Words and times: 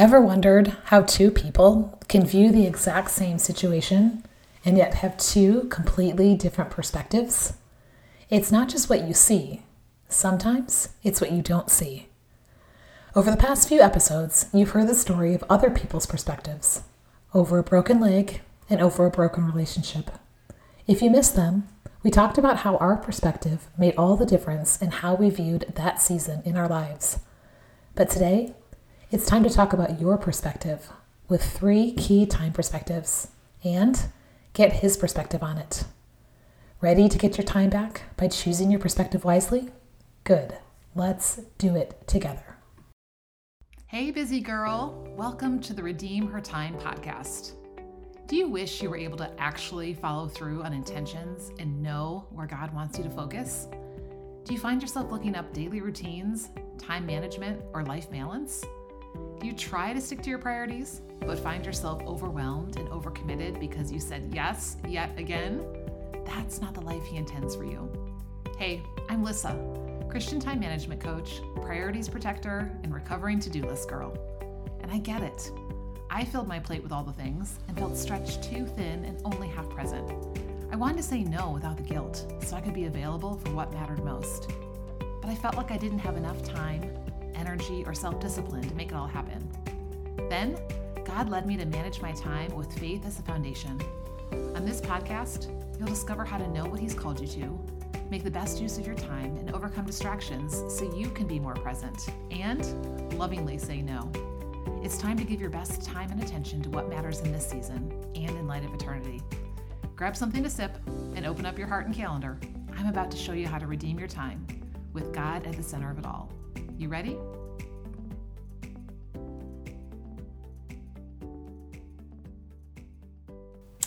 Ever 0.00 0.18
wondered 0.18 0.68
how 0.84 1.02
two 1.02 1.30
people 1.30 2.00
can 2.08 2.24
view 2.24 2.50
the 2.50 2.66
exact 2.66 3.10
same 3.10 3.38
situation 3.38 4.24
and 4.64 4.78
yet 4.78 4.94
have 4.94 5.18
two 5.18 5.64
completely 5.64 6.34
different 6.34 6.70
perspectives? 6.70 7.52
It's 8.30 8.50
not 8.50 8.70
just 8.70 8.88
what 8.88 9.06
you 9.06 9.12
see, 9.12 9.62
sometimes 10.08 10.88
it's 11.02 11.20
what 11.20 11.32
you 11.32 11.42
don't 11.42 11.68
see. 11.68 12.08
Over 13.14 13.30
the 13.30 13.36
past 13.36 13.68
few 13.68 13.82
episodes, 13.82 14.46
you've 14.54 14.70
heard 14.70 14.88
the 14.88 14.94
story 14.94 15.34
of 15.34 15.44
other 15.50 15.68
people's 15.68 16.06
perspectives 16.06 16.82
over 17.34 17.58
a 17.58 17.62
broken 17.62 18.00
leg 18.00 18.40
and 18.70 18.80
over 18.80 19.04
a 19.04 19.10
broken 19.10 19.44
relationship. 19.44 20.12
If 20.86 21.02
you 21.02 21.10
missed 21.10 21.36
them, 21.36 21.68
we 22.02 22.10
talked 22.10 22.38
about 22.38 22.60
how 22.60 22.78
our 22.78 22.96
perspective 22.96 23.68
made 23.76 23.96
all 23.98 24.16
the 24.16 24.24
difference 24.24 24.80
in 24.80 24.92
how 24.92 25.14
we 25.14 25.28
viewed 25.28 25.74
that 25.74 26.00
season 26.00 26.40
in 26.46 26.56
our 26.56 26.68
lives. 26.68 27.18
But 27.94 28.08
today, 28.08 28.54
it's 29.12 29.26
time 29.26 29.42
to 29.42 29.50
talk 29.50 29.72
about 29.72 30.00
your 30.00 30.16
perspective 30.16 30.88
with 31.28 31.42
three 31.42 31.90
key 31.92 32.24
time 32.24 32.52
perspectives 32.52 33.26
and 33.64 34.04
get 34.52 34.74
his 34.74 34.96
perspective 34.96 35.42
on 35.42 35.58
it. 35.58 35.82
Ready 36.80 37.08
to 37.08 37.18
get 37.18 37.36
your 37.36 37.44
time 37.44 37.70
back 37.70 38.02
by 38.16 38.28
choosing 38.28 38.70
your 38.70 38.78
perspective 38.78 39.24
wisely? 39.24 39.70
Good. 40.22 40.56
Let's 40.94 41.40
do 41.58 41.74
it 41.74 42.06
together. 42.06 42.56
Hey, 43.88 44.12
busy 44.12 44.38
girl. 44.38 45.04
Welcome 45.16 45.58
to 45.62 45.74
the 45.74 45.82
Redeem 45.82 46.28
Her 46.28 46.40
Time 46.40 46.78
podcast. 46.78 47.54
Do 48.28 48.36
you 48.36 48.46
wish 48.46 48.80
you 48.80 48.90
were 48.90 48.96
able 48.96 49.18
to 49.18 49.40
actually 49.40 49.92
follow 49.92 50.28
through 50.28 50.62
on 50.62 50.72
intentions 50.72 51.50
and 51.58 51.82
know 51.82 52.28
where 52.30 52.46
God 52.46 52.72
wants 52.72 52.96
you 52.96 53.02
to 53.02 53.10
focus? 53.10 53.66
Do 54.44 54.54
you 54.54 54.60
find 54.60 54.80
yourself 54.80 55.10
looking 55.10 55.34
up 55.34 55.52
daily 55.52 55.80
routines, 55.80 56.50
time 56.78 57.06
management, 57.06 57.60
or 57.74 57.82
life 57.82 58.08
balance? 58.08 58.64
You 59.42 59.52
try 59.52 59.92
to 59.92 60.00
stick 60.00 60.22
to 60.22 60.30
your 60.30 60.38
priorities, 60.38 61.00
but 61.20 61.38
find 61.38 61.64
yourself 61.64 62.02
overwhelmed 62.02 62.76
and 62.76 62.88
overcommitted 62.88 63.58
because 63.58 63.90
you 63.90 64.00
said 64.00 64.30
yes 64.34 64.76
yet 64.86 65.18
again? 65.18 65.64
That's 66.26 66.60
not 66.60 66.74
the 66.74 66.80
life 66.80 67.04
He 67.04 67.16
intends 67.16 67.56
for 67.56 67.64
you. 67.64 67.90
Hey, 68.58 68.82
I'm 69.08 69.24
Lissa, 69.24 69.56
Christian 70.08 70.38
time 70.38 70.60
management 70.60 71.00
coach, 71.00 71.40
priorities 71.62 72.08
protector, 72.08 72.70
and 72.82 72.92
recovering 72.92 73.40
to 73.40 73.50
do 73.50 73.62
list 73.62 73.88
girl. 73.88 74.14
And 74.82 74.92
I 74.92 74.98
get 74.98 75.22
it. 75.22 75.50
I 76.10 76.24
filled 76.24 76.48
my 76.48 76.58
plate 76.58 76.82
with 76.82 76.92
all 76.92 77.04
the 77.04 77.12
things 77.12 77.58
and 77.68 77.78
felt 77.78 77.96
stretched 77.96 78.42
too 78.42 78.66
thin 78.66 79.04
and 79.04 79.20
only 79.24 79.48
half 79.48 79.70
present. 79.70 80.10
I 80.72 80.76
wanted 80.76 80.98
to 80.98 81.02
say 81.02 81.22
no 81.22 81.50
without 81.50 81.76
the 81.76 81.82
guilt 81.82 82.26
so 82.42 82.56
I 82.56 82.60
could 82.60 82.74
be 82.74 82.86
available 82.86 83.36
for 83.38 83.50
what 83.50 83.72
mattered 83.72 84.04
most. 84.04 84.50
But 84.98 85.30
I 85.30 85.34
felt 85.34 85.56
like 85.56 85.70
I 85.70 85.76
didn't 85.76 86.00
have 86.00 86.16
enough 86.16 86.42
time 86.42 86.82
energy, 87.34 87.84
or 87.86 87.94
self 87.94 88.20
discipline 88.20 88.68
to 88.68 88.74
make 88.74 88.88
it 88.88 88.94
all 88.94 89.06
happen. 89.06 89.48
Then, 90.28 90.58
God 91.04 91.28
led 91.28 91.46
me 91.46 91.56
to 91.56 91.64
manage 91.64 92.00
my 92.00 92.12
time 92.12 92.54
with 92.54 92.72
faith 92.78 93.04
as 93.06 93.18
a 93.18 93.22
foundation. 93.22 93.80
On 94.54 94.64
this 94.64 94.80
podcast, 94.80 95.48
you'll 95.78 95.88
discover 95.88 96.24
how 96.24 96.38
to 96.38 96.48
know 96.48 96.66
what 96.66 96.80
He's 96.80 96.94
called 96.94 97.20
you 97.20 97.26
to, 97.26 97.58
make 98.10 98.24
the 98.24 98.30
best 98.30 98.60
use 98.60 98.78
of 98.78 98.86
your 98.86 98.94
time, 98.94 99.36
and 99.38 99.54
overcome 99.54 99.86
distractions 99.86 100.62
so 100.68 100.94
you 100.94 101.10
can 101.10 101.26
be 101.26 101.38
more 101.38 101.54
present 101.54 102.08
and 102.30 103.18
lovingly 103.18 103.58
say 103.58 103.82
no. 103.82 104.10
It's 104.82 104.98
time 104.98 105.18
to 105.18 105.24
give 105.24 105.40
your 105.40 105.50
best 105.50 105.82
time 105.82 106.10
and 106.10 106.22
attention 106.22 106.62
to 106.62 106.70
what 106.70 106.88
matters 106.88 107.20
in 107.20 107.32
this 107.32 107.46
season 107.46 107.92
and 108.14 108.30
in 108.30 108.46
light 108.46 108.64
of 108.64 108.72
eternity. 108.72 109.20
Grab 109.96 110.16
something 110.16 110.42
to 110.42 110.50
sip 110.50 110.78
and 111.14 111.26
open 111.26 111.44
up 111.44 111.58
your 111.58 111.66
heart 111.66 111.86
and 111.86 111.94
calendar. 111.94 112.38
I'm 112.76 112.86
about 112.86 113.10
to 113.10 113.16
show 113.16 113.32
you 113.32 113.46
how 113.46 113.58
to 113.58 113.66
redeem 113.66 113.98
your 113.98 114.08
time 114.08 114.46
with 114.92 115.12
God 115.12 115.46
at 115.46 115.54
the 115.56 115.62
center 115.62 115.90
of 115.90 115.98
it 115.98 116.06
all. 116.06 116.32
You 116.80 116.88
ready? 116.88 117.18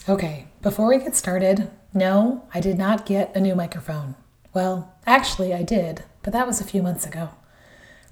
Okay, 0.07 0.45
before 0.61 0.89
we 0.89 0.99
get 0.99 1.15
started, 1.15 1.71
no, 1.95 2.47
I 2.53 2.59
did 2.59 2.77
not 2.77 3.07
get 3.07 3.35
a 3.35 3.39
new 3.39 3.55
microphone. 3.55 4.13
Well, 4.53 4.93
actually, 5.07 5.55
I 5.55 5.63
did, 5.63 6.03
but 6.21 6.33
that 6.33 6.45
was 6.45 6.61
a 6.61 6.63
few 6.63 6.83
months 6.83 7.03
ago. 7.03 7.29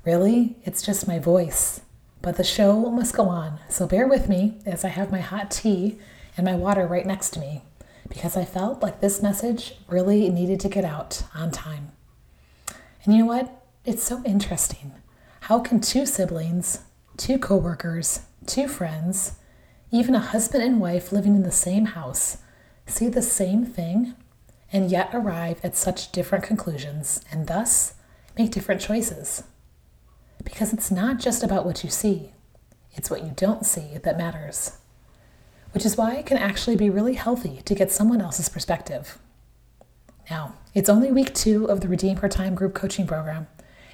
Really, 0.04 0.56
it's 0.64 0.82
just 0.82 1.08
my 1.08 1.20
voice. 1.20 1.82
But 2.24 2.38
the 2.38 2.44
show 2.44 2.90
must 2.90 3.14
go 3.14 3.30
on, 3.30 3.60
so 3.70 3.86
bear 3.86 4.08
with 4.08 4.28
me 4.28 4.58
as 4.66 4.84
I 4.84 4.88
have 4.88 5.12
my 5.12 5.22
hot 5.22 5.52
tea 5.52 6.00
and 6.36 6.44
my 6.44 6.56
water 6.56 6.88
right 6.88 7.06
next 7.06 7.36
to 7.36 7.40
me, 7.40 7.62
because 8.10 8.36
I 8.36 8.46
felt 8.46 8.82
like 8.82 9.00
this 9.00 9.22
message 9.22 9.76
really 9.88 10.28
needed 10.32 10.60
to 10.62 10.70
get 10.70 10.86
out 10.86 11.22
on 11.36 11.52
time. 11.52 11.92
And 13.04 13.14
you 13.14 13.20
know 13.20 13.28
what? 13.28 13.61
It's 13.84 14.04
so 14.04 14.22
interesting. 14.24 14.92
How 15.42 15.60
can 15.60 15.82
two 15.82 16.06
siblings, 16.06 16.82
two 17.18 17.40
coworkers, 17.40 18.22
two 18.46 18.68
friends, 18.68 19.38
even 19.90 20.14
a 20.14 20.20
husband 20.20 20.64
and 20.64 20.80
wife 20.80 21.12
living 21.12 21.36
in 21.36 21.42
the 21.42 21.52
same 21.52 21.86
house 21.86 22.38
see 22.86 23.10
the 23.10 23.24
same 23.24 23.66
thing 23.66 24.14
and 24.72 24.92
yet 24.92 25.10
arrive 25.14 25.60
at 25.64 25.76
such 25.76 26.12
different 26.12 26.44
conclusions 26.44 27.26
and 27.32 27.48
thus 27.48 27.96
make 28.38 28.52
different 28.52 28.82
choices? 28.82 29.46
Because 30.44 30.74
it's 30.74 30.92
not 30.92 31.18
just 31.18 31.42
about 31.42 31.66
what 31.66 31.84
you 31.84 31.90
see, 31.90 32.34
it's 32.92 33.10
what 33.10 33.24
you 33.24 33.34
don't 33.36 33.66
see 33.66 33.98
that 34.04 34.18
matters. 34.18 34.78
Which 35.72 35.88
is 35.88 35.98
why 35.98 36.18
it 36.18 36.28
can 36.28 36.38
actually 36.38 36.76
be 36.76 36.92
really 36.92 37.16
healthy 37.16 37.64
to 37.66 37.74
get 37.74 37.92
someone 37.92 38.22
else's 38.22 38.48
perspective. 38.48 39.18
Now, 40.30 40.54
it's 40.76 40.90
only 40.90 41.12
week 41.12 41.34
two 41.34 41.66
of 41.66 41.82
the 41.82 41.88
Redeem 41.88 42.18
Her 42.18 42.30
Time 42.30 42.54
group 42.54 42.76
coaching 42.76 43.08
program, 43.08 43.48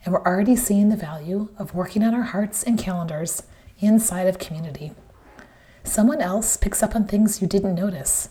and 0.07 0.13
we're 0.13 0.23
already 0.23 0.55
seeing 0.55 0.87
the 0.87 0.95
value 0.95 1.49
of 1.59 1.75
working 1.75 2.01
on 2.01 2.13
our 2.13 2.21
hearts 2.21 2.63
and 2.63 2.79
calendars 2.79 3.43
inside 3.81 4.25
of 4.25 4.39
community. 4.39 4.93
Someone 5.83 6.21
else 6.21 6.55
picks 6.55 6.81
up 6.81 6.95
on 6.95 7.05
things 7.05 7.41
you 7.41 7.47
didn't 7.47 7.75
notice. 7.75 8.29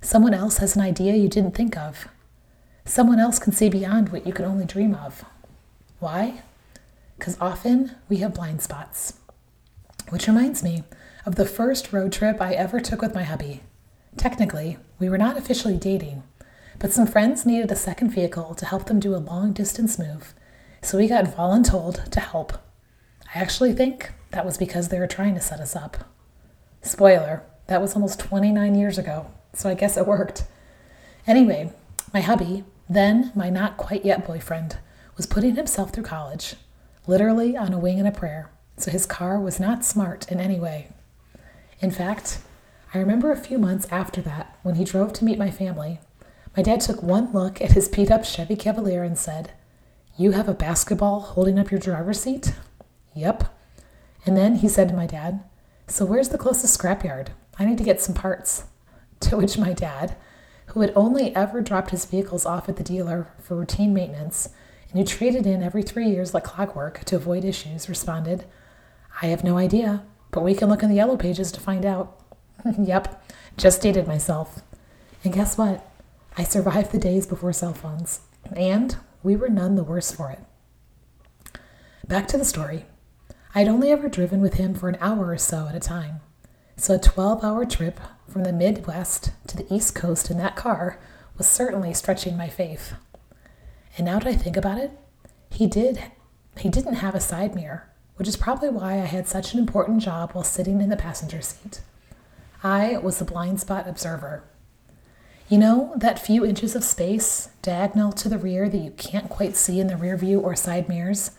Someone 0.00 0.32
else 0.32 0.56
has 0.56 0.74
an 0.74 0.80
idea 0.80 1.14
you 1.14 1.28
didn't 1.28 1.54
think 1.54 1.76
of. 1.76 2.08
Someone 2.86 3.18
else 3.18 3.38
can 3.38 3.52
see 3.52 3.68
beyond 3.68 4.08
what 4.08 4.26
you 4.26 4.32
can 4.32 4.46
only 4.46 4.64
dream 4.64 4.94
of. 4.94 5.22
Why? 5.98 6.40
Because 7.18 7.36
often 7.42 7.94
we 8.08 8.16
have 8.16 8.32
blind 8.32 8.62
spots. 8.62 9.18
Which 10.08 10.26
reminds 10.26 10.62
me 10.62 10.82
of 11.26 11.34
the 11.34 11.44
first 11.44 11.92
road 11.92 12.14
trip 12.14 12.40
I 12.40 12.54
ever 12.54 12.80
took 12.80 13.02
with 13.02 13.14
my 13.14 13.24
hubby. 13.24 13.60
Technically, 14.16 14.78
we 14.98 15.10
were 15.10 15.18
not 15.18 15.36
officially 15.36 15.76
dating, 15.76 16.22
but 16.78 16.90
some 16.90 17.06
friends 17.06 17.44
needed 17.44 17.70
a 17.70 17.76
second 17.76 18.12
vehicle 18.12 18.54
to 18.54 18.64
help 18.64 18.86
them 18.86 18.98
do 18.98 19.14
a 19.14 19.18
long 19.18 19.52
distance 19.52 19.98
move 19.98 20.32
so 20.82 20.98
we 20.98 21.06
got 21.06 21.24
voluntold 21.24 22.10
to 22.10 22.20
help. 22.20 22.54
I 23.34 23.38
actually 23.38 23.72
think 23.72 24.12
that 24.32 24.44
was 24.44 24.58
because 24.58 24.88
they 24.88 24.98
were 24.98 25.06
trying 25.06 25.34
to 25.34 25.40
set 25.40 25.60
us 25.60 25.76
up. 25.76 25.96
Spoiler, 26.82 27.44
that 27.68 27.80
was 27.80 27.94
almost 27.94 28.18
29 28.18 28.74
years 28.74 28.98
ago, 28.98 29.30
so 29.52 29.68
I 29.70 29.74
guess 29.74 29.96
it 29.96 30.06
worked. 30.06 30.44
Anyway, 31.26 31.72
my 32.12 32.20
hubby, 32.20 32.64
then 32.88 33.30
my 33.34 33.48
not 33.48 33.76
quite 33.76 34.04
yet 34.04 34.26
boyfriend, 34.26 34.78
was 35.16 35.26
putting 35.26 35.54
himself 35.54 35.92
through 35.92 36.02
college, 36.02 36.56
literally 37.06 37.56
on 37.56 37.72
a 37.72 37.78
wing 37.78 37.98
and 37.98 38.08
a 38.08 38.12
prayer, 38.12 38.50
so 38.76 38.90
his 38.90 39.06
car 39.06 39.38
was 39.38 39.60
not 39.60 39.84
smart 39.84 40.30
in 40.30 40.40
any 40.40 40.58
way. 40.58 40.88
In 41.80 41.90
fact, 41.90 42.40
I 42.92 42.98
remember 42.98 43.30
a 43.30 43.36
few 43.36 43.58
months 43.58 43.86
after 43.90 44.20
that, 44.22 44.58
when 44.62 44.74
he 44.74 44.84
drove 44.84 45.12
to 45.14 45.24
meet 45.24 45.38
my 45.38 45.50
family, 45.50 46.00
my 46.56 46.62
dad 46.62 46.80
took 46.80 47.02
one 47.02 47.32
look 47.32 47.62
at 47.62 47.72
his 47.72 47.88
beat 47.88 48.10
up 48.10 48.24
Chevy 48.24 48.56
Cavalier 48.56 49.02
and 49.02 49.16
said, 49.16 49.52
you 50.16 50.32
have 50.32 50.48
a 50.48 50.54
basketball 50.54 51.20
holding 51.20 51.58
up 51.58 51.70
your 51.70 51.80
driver's 51.80 52.20
seat? 52.20 52.54
Yep. 53.14 53.44
And 54.26 54.36
then 54.36 54.56
he 54.56 54.68
said 54.68 54.88
to 54.88 54.94
my 54.94 55.06
dad, 55.06 55.42
So 55.86 56.04
where's 56.04 56.28
the 56.28 56.38
closest 56.38 56.78
scrapyard? 56.78 57.28
I 57.58 57.64
need 57.64 57.78
to 57.78 57.84
get 57.84 58.00
some 58.00 58.14
parts. 58.14 58.64
To 59.20 59.36
which 59.36 59.56
my 59.56 59.72
dad, 59.72 60.16
who 60.66 60.80
had 60.80 60.92
only 60.96 61.32
ever 61.36 61.60
dropped 61.60 61.90
his 61.90 62.04
vehicles 62.04 62.44
off 62.44 62.68
at 62.68 62.74
the 62.74 62.82
dealer 62.82 63.28
for 63.40 63.54
routine 63.54 63.94
maintenance 63.94 64.48
and 64.90 64.98
who 64.98 65.04
traded 65.04 65.46
in 65.46 65.62
every 65.62 65.84
three 65.84 66.08
years 66.08 66.34
like 66.34 66.42
clockwork 66.42 67.04
to 67.04 67.14
avoid 67.14 67.44
issues, 67.44 67.88
responded, 67.88 68.46
I 69.22 69.26
have 69.26 69.44
no 69.44 69.58
idea, 69.58 70.02
but 70.32 70.42
we 70.42 70.54
can 70.54 70.68
look 70.68 70.82
in 70.82 70.88
the 70.88 70.96
yellow 70.96 71.16
pages 71.16 71.52
to 71.52 71.60
find 71.60 71.86
out. 71.86 72.20
yep, 72.80 73.24
just 73.56 73.80
dated 73.80 74.08
myself. 74.08 74.62
And 75.22 75.32
guess 75.32 75.56
what? 75.56 75.88
I 76.36 76.42
survived 76.42 76.90
the 76.90 76.98
days 76.98 77.28
before 77.28 77.52
cell 77.52 77.74
phones. 77.74 78.22
And 78.56 78.96
we 79.22 79.36
were 79.36 79.48
none 79.48 79.76
the 79.76 79.84
worse 79.84 80.12
for 80.12 80.30
it. 80.30 80.40
Back 82.06 82.26
to 82.28 82.38
the 82.38 82.44
story. 82.44 82.86
I 83.54 83.60
had 83.60 83.68
only 83.68 83.90
ever 83.90 84.08
driven 84.08 84.40
with 84.40 84.54
him 84.54 84.74
for 84.74 84.88
an 84.88 84.98
hour 85.00 85.28
or 85.30 85.38
so 85.38 85.68
at 85.68 85.74
a 85.74 85.80
time, 85.80 86.20
so 86.76 86.94
a 86.94 86.98
12 86.98 87.44
hour 87.44 87.64
trip 87.64 88.00
from 88.28 88.44
the 88.44 88.52
Midwest 88.52 89.32
to 89.46 89.56
the 89.56 89.72
East 89.72 89.94
Coast 89.94 90.30
in 90.30 90.38
that 90.38 90.56
car 90.56 90.98
was 91.36 91.46
certainly 91.46 91.92
stretching 91.92 92.36
my 92.36 92.48
faith. 92.48 92.94
And 93.96 94.06
now 94.06 94.18
that 94.18 94.28
I 94.28 94.34
think 94.34 94.56
about 94.56 94.78
it, 94.78 94.90
he 95.50 95.66
did 95.66 96.02
he 96.58 96.68
didn't 96.68 96.96
have 96.96 97.14
a 97.14 97.20
side 97.20 97.54
mirror, 97.54 97.90
which 98.16 98.28
is 98.28 98.36
probably 98.36 98.68
why 98.68 98.94
I 98.94 99.06
had 99.06 99.26
such 99.26 99.54
an 99.54 99.58
important 99.58 100.02
job 100.02 100.32
while 100.32 100.44
sitting 100.44 100.80
in 100.80 100.90
the 100.90 100.96
passenger 100.96 101.40
seat. 101.40 101.80
I 102.62 102.98
was 102.98 103.18
the 103.18 103.24
blind 103.24 103.60
spot 103.60 103.88
observer, 103.88 104.44
you 105.52 105.58
know, 105.58 105.92
that 105.96 106.18
few 106.18 106.46
inches 106.46 106.74
of 106.74 106.82
space 106.82 107.50
diagonal 107.60 108.10
to 108.10 108.26
the 108.26 108.38
rear 108.38 108.70
that 108.70 108.78
you 108.78 108.90
can't 108.92 109.28
quite 109.28 109.54
see 109.54 109.80
in 109.80 109.86
the 109.86 109.98
rear 109.98 110.16
view 110.16 110.40
or 110.40 110.56
side 110.56 110.88
mirrors, 110.88 111.32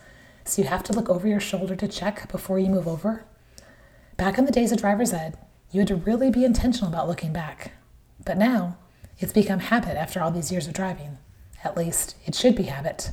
so 0.44 0.62
you 0.62 0.68
have 0.68 0.84
to 0.84 0.92
look 0.92 1.08
over 1.08 1.26
your 1.26 1.40
shoulder 1.40 1.74
to 1.74 1.88
check 1.88 2.30
before 2.30 2.60
you 2.60 2.68
move 2.68 2.86
over? 2.86 3.24
Back 4.16 4.38
in 4.38 4.44
the 4.44 4.52
days 4.52 4.70
of 4.70 4.78
driver's 4.78 5.12
ed, 5.12 5.36
you 5.72 5.80
had 5.80 5.88
to 5.88 5.96
really 5.96 6.30
be 6.30 6.44
intentional 6.44 6.88
about 6.88 7.08
looking 7.08 7.32
back. 7.32 7.72
But 8.24 8.38
now, 8.38 8.76
it's 9.18 9.32
become 9.32 9.58
habit 9.58 9.96
after 9.96 10.22
all 10.22 10.30
these 10.30 10.52
years 10.52 10.68
of 10.68 10.74
driving. 10.74 11.18
At 11.64 11.76
least, 11.76 12.14
it 12.24 12.36
should 12.36 12.54
be 12.54 12.64
habit. 12.64 13.10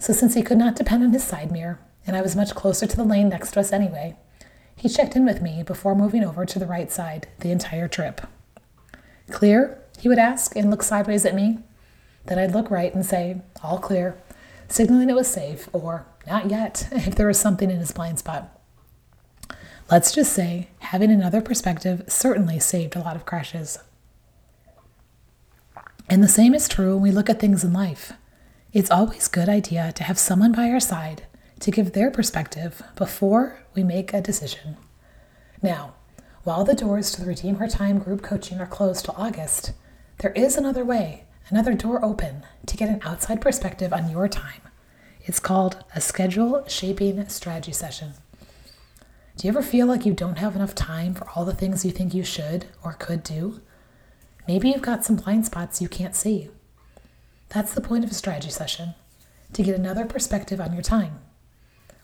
So, 0.00 0.12
since 0.12 0.34
he 0.34 0.42
could 0.42 0.58
not 0.58 0.74
depend 0.74 1.04
on 1.04 1.12
his 1.12 1.22
side 1.22 1.52
mirror, 1.52 1.78
and 2.04 2.16
I 2.16 2.22
was 2.22 2.34
much 2.34 2.56
closer 2.56 2.88
to 2.88 2.96
the 2.96 3.04
lane 3.04 3.28
next 3.28 3.52
to 3.52 3.60
us 3.60 3.72
anyway, 3.72 4.16
he 4.74 4.88
checked 4.88 5.14
in 5.14 5.24
with 5.24 5.40
me 5.40 5.62
before 5.62 5.94
moving 5.94 6.24
over 6.24 6.44
to 6.44 6.58
the 6.58 6.66
right 6.66 6.90
side 6.90 7.28
the 7.38 7.52
entire 7.52 7.86
trip. 7.86 8.22
Clear? 9.30 9.79
He 10.00 10.08
would 10.08 10.18
ask 10.18 10.56
and 10.56 10.70
look 10.70 10.82
sideways 10.82 11.24
at 11.24 11.34
me. 11.34 11.58
Then 12.24 12.38
I'd 12.38 12.52
look 12.52 12.70
right 12.70 12.94
and 12.94 13.04
say, 13.04 13.42
All 13.62 13.78
clear, 13.78 14.16
signaling 14.68 15.10
it 15.10 15.14
was 15.14 15.28
safe, 15.28 15.68
or 15.72 16.06
not 16.26 16.50
yet, 16.50 16.88
if 16.92 17.14
there 17.14 17.26
was 17.26 17.38
something 17.38 17.70
in 17.70 17.78
his 17.78 17.92
blind 17.92 18.18
spot. 18.18 18.60
Let's 19.90 20.12
just 20.12 20.32
say 20.32 20.68
having 20.78 21.10
another 21.10 21.40
perspective 21.40 22.04
certainly 22.08 22.58
saved 22.58 22.96
a 22.96 23.00
lot 23.00 23.16
of 23.16 23.26
crashes. 23.26 23.78
And 26.08 26.22
the 26.22 26.28
same 26.28 26.54
is 26.54 26.68
true 26.68 26.94
when 26.94 27.02
we 27.02 27.10
look 27.10 27.28
at 27.28 27.38
things 27.38 27.62
in 27.62 27.72
life. 27.72 28.12
It's 28.72 28.90
always 28.90 29.26
a 29.26 29.30
good 29.30 29.48
idea 29.48 29.92
to 29.92 30.04
have 30.04 30.18
someone 30.18 30.52
by 30.52 30.70
our 30.70 30.80
side 30.80 31.24
to 31.60 31.70
give 31.70 31.92
their 31.92 32.10
perspective 32.10 32.82
before 32.96 33.60
we 33.74 33.82
make 33.82 34.14
a 34.14 34.20
decision. 34.20 34.76
Now, 35.62 35.94
while 36.44 36.64
the 36.64 36.74
doors 36.74 37.12
to 37.12 37.20
the 37.20 37.26
Redeem 37.26 37.56
Her 37.56 37.68
Time 37.68 37.98
group 37.98 38.22
coaching 38.22 38.60
are 38.60 38.66
closed 38.66 39.04
till 39.04 39.14
August, 39.16 39.72
there 40.20 40.32
is 40.32 40.58
another 40.58 40.84
way, 40.84 41.24
another 41.48 41.72
door 41.72 42.04
open 42.04 42.44
to 42.66 42.76
get 42.76 42.90
an 42.90 43.00
outside 43.04 43.40
perspective 43.40 43.90
on 43.90 44.10
your 44.10 44.28
time. 44.28 44.60
It's 45.22 45.40
called 45.40 45.82
a 45.94 46.00
schedule 46.00 46.62
shaping 46.68 47.26
strategy 47.28 47.72
session. 47.72 48.12
Do 49.38 49.46
you 49.46 49.48
ever 49.48 49.62
feel 49.62 49.86
like 49.86 50.04
you 50.04 50.12
don't 50.12 50.36
have 50.36 50.54
enough 50.54 50.74
time 50.74 51.14
for 51.14 51.26
all 51.30 51.46
the 51.46 51.54
things 51.54 51.86
you 51.86 51.90
think 51.90 52.12
you 52.12 52.22
should 52.22 52.66
or 52.84 52.92
could 52.92 53.22
do? 53.22 53.62
Maybe 54.46 54.68
you've 54.68 54.82
got 54.82 55.06
some 55.06 55.16
blind 55.16 55.46
spots 55.46 55.80
you 55.80 55.88
can't 55.88 56.14
see. 56.14 56.50
That's 57.48 57.72
the 57.72 57.80
point 57.80 58.04
of 58.04 58.10
a 58.10 58.14
strategy 58.14 58.50
session 58.50 58.94
to 59.54 59.62
get 59.62 59.74
another 59.74 60.04
perspective 60.04 60.60
on 60.60 60.74
your 60.74 60.82
time. 60.82 61.20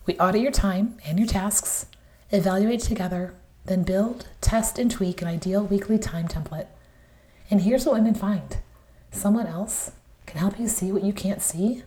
We 0.07 0.17
audit 0.17 0.41
your 0.41 0.51
time 0.51 0.97
and 1.05 1.19
your 1.19 1.27
tasks, 1.27 1.85
evaluate 2.31 2.79
together, 2.79 3.35
then 3.65 3.83
build, 3.83 4.27
test, 4.41 4.79
and 4.79 4.89
tweak 4.89 5.21
an 5.21 5.27
ideal 5.27 5.63
weekly 5.63 5.99
time 5.99 6.27
template. 6.27 6.67
And 7.49 7.61
here's 7.61 7.85
what 7.85 7.95
women 7.95 8.13
find 8.13 8.57
someone 9.11 9.47
else 9.47 9.91
can 10.25 10.39
help 10.39 10.59
you 10.59 10.67
see 10.67 10.91
what 10.91 11.03
you 11.03 11.13
can't 11.13 11.41
see 11.41 11.83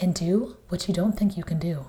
and 0.00 0.14
do 0.14 0.56
what 0.68 0.88
you 0.88 0.94
don't 0.94 1.18
think 1.18 1.36
you 1.36 1.42
can 1.42 1.58
do. 1.58 1.86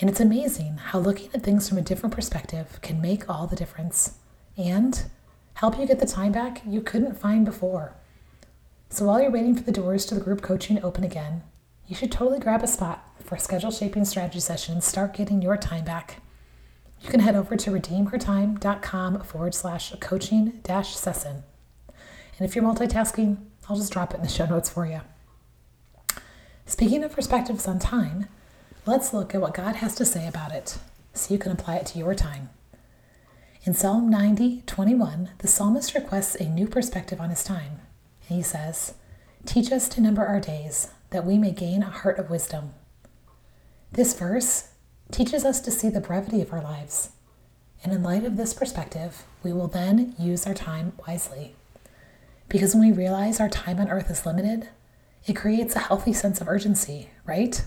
And 0.00 0.08
it's 0.08 0.20
amazing 0.20 0.78
how 0.78 0.98
looking 0.98 1.28
at 1.34 1.42
things 1.42 1.68
from 1.68 1.76
a 1.76 1.82
different 1.82 2.14
perspective 2.14 2.80
can 2.80 3.00
make 3.00 3.28
all 3.28 3.46
the 3.46 3.56
difference 3.56 4.14
and 4.56 5.04
help 5.54 5.78
you 5.78 5.86
get 5.86 6.00
the 6.00 6.06
time 6.06 6.32
back 6.32 6.62
you 6.66 6.80
couldn't 6.80 7.18
find 7.18 7.44
before. 7.44 7.94
So 8.88 9.04
while 9.04 9.20
you're 9.20 9.30
waiting 9.30 9.54
for 9.54 9.62
the 9.62 9.72
doors 9.72 10.06
to 10.06 10.14
the 10.14 10.20
group 10.20 10.40
coaching 10.40 10.76
to 10.76 10.82
open 10.82 11.04
again, 11.04 11.42
you 11.86 11.94
should 11.94 12.10
totally 12.10 12.40
grab 12.40 12.62
a 12.62 12.66
spot 12.66 13.06
for 13.22 13.34
a 13.34 13.40
schedule 13.40 13.70
shaping 13.70 14.04
strategy 14.04 14.40
session 14.40 14.74
and 14.74 14.82
start 14.82 15.14
getting 15.14 15.42
your 15.42 15.56
time 15.56 15.84
back. 15.84 16.22
You 17.00 17.10
can 17.10 17.20
head 17.20 17.36
over 17.36 17.56
to 17.56 17.70
redeemhertime.com 17.70 19.20
forward 19.20 19.54
slash 19.54 19.92
coaching 20.00 20.60
dash 20.62 20.96
session. 20.96 21.44
And 22.40 22.48
if 22.48 22.56
you're 22.56 22.64
multitasking, 22.64 23.36
I'll 23.68 23.76
just 23.76 23.92
drop 23.92 24.14
it 24.14 24.16
in 24.16 24.22
the 24.22 24.28
show 24.28 24.46
notes 24.46 24.70
for 24.70 24.86
you. 24.86 25.02
Speaking 26.64 27.04
of 27.04 27.12
perspectives 27.12 27.68
on 27.68 27.78
time, 27.78 28.28
let's 28.86 29.12
look 29.12 29.34
at 29.34 29.42
what 29.42 29.52
God 29.52 29.76
has 29.76 29.94
to 29.96 30.06
say 30.06 30.26
about 30.26 30.50
it 30.50 30.78
so 31.12 31.34
you 31.34 31.38
can 31.38 31.52
apply 31.52 31.76
it 31.76 31.86
to 31.88 31.98
your 31.98 32.14
time. 32.14 32.48
In 33.64 33.74
Psalm 33.74 34.08
90, 34.08 34.62
21, 34.64 35.32
the 35.36 35.48
psalmist 35.48 35.94
requests 35.94 36.34
a 36.34 36.48
new 36.48 36.66
perspective 36.66 37.20
on 37.20 37.28
his 37.28 37.44
time. 37.44 37.80
And 38.26 38.38
he 38.38 38.42
says, 38.42 38.94
Teach 39.44 39.70
us 39.70 39.86
to 39.90 40.00
number 40.00 40.24
our 40.24 40.40
days, 40.40 40.88
that 41.10 41.26
we 41.26 41.36
may 41.36 41.50
gain 41.50 41.82
a 41.82 41.90
heart 41.90 42.18
of 42.18 42.30
wisdom. 42.30 42.72
This 43.92 44.18
verse 44.18 44.68
teaches 45.12 45.44
us 45.44 45.60
to 45.60 45.70
see 45.70 45.90
the 45.90 46.00
brevity 46.00 46.40
of 46.40 46.54
our 46.54 46.62
lives. 46.62 47.10
And 47.84 47.92
in 47.92 48.02
light 48.02 48.24
of 48.24 48.38
this 48.38 48.54
perspective, 48.54 49.24
we 49.42 49.52
will 49.52 49.68
then 49.68 50.14
use 50.18 50.46
our 50.46 50.54
time 50.54 50.94
wisely. 51.06 51.54
Because 52.50 52.74
when 52.74 52.90
we 52.90 52.92
realize 52.92 53.38
our 53.38 53.48
time 53.48 53.78
on 53.78 53.88
earth 53.88 54.10
is 54.10 54.26
limited, 54.26 54.68
it 55.24 55.34
creates 55.34 55.76
a 55.76 55.78
healthy 55.78 56.12
sense 56.12 56.40
of 56.40 56.48
urgency, 56.48 57.10
right? 57.24 57.64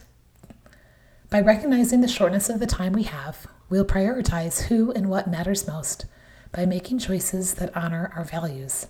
By 1.30 1.40
recognizing 1.40 2.02
the 2.02 2.08
shortness 2.08 2.50
of 2.50 2.60
the 2.60 2.68
time 2.68 2.92
we 2.92 3.04
have, 3.04 3.48
we'll 3.70 3.86
prioritize 3.86 4.64
who 4.64 4.92
and 4.92 5.10
what 5.10 5.26
matters 5.26 5.66
most 5.66 6.06
by 6.52 6.66
making 6.66 7.00
choices 7.00 7.56
that 7.56 7.76
honor 7.76 8.12
our 8.14 8.26
values. 8.26 8.88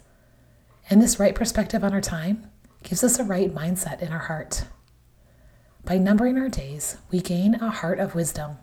And 0.89 0.99
this 0.99 1.19
right 1.19 1.35
perspective 1.35 1.83
on 1.83 1.93
our 1.93 2.01
time 2.01 2.49
gives 2.81 3.03
us 3.03 3.19
a 3.19 3.23
right 3.23 3.53
mindset 3.53 4.01
in 4.01 4.11
our 4.11 4.19
heart. 4.19 4.65
By 5.85 5.99
numbering 5.99 6.39
our 6.39 6.49
days, 6.49 6.97
we 7.11 7.21
gain 7.21 7.55
a 7.55 7.69
heart 7.69 7.99
of 7.99 8.15
wisdom. 8.15 8.57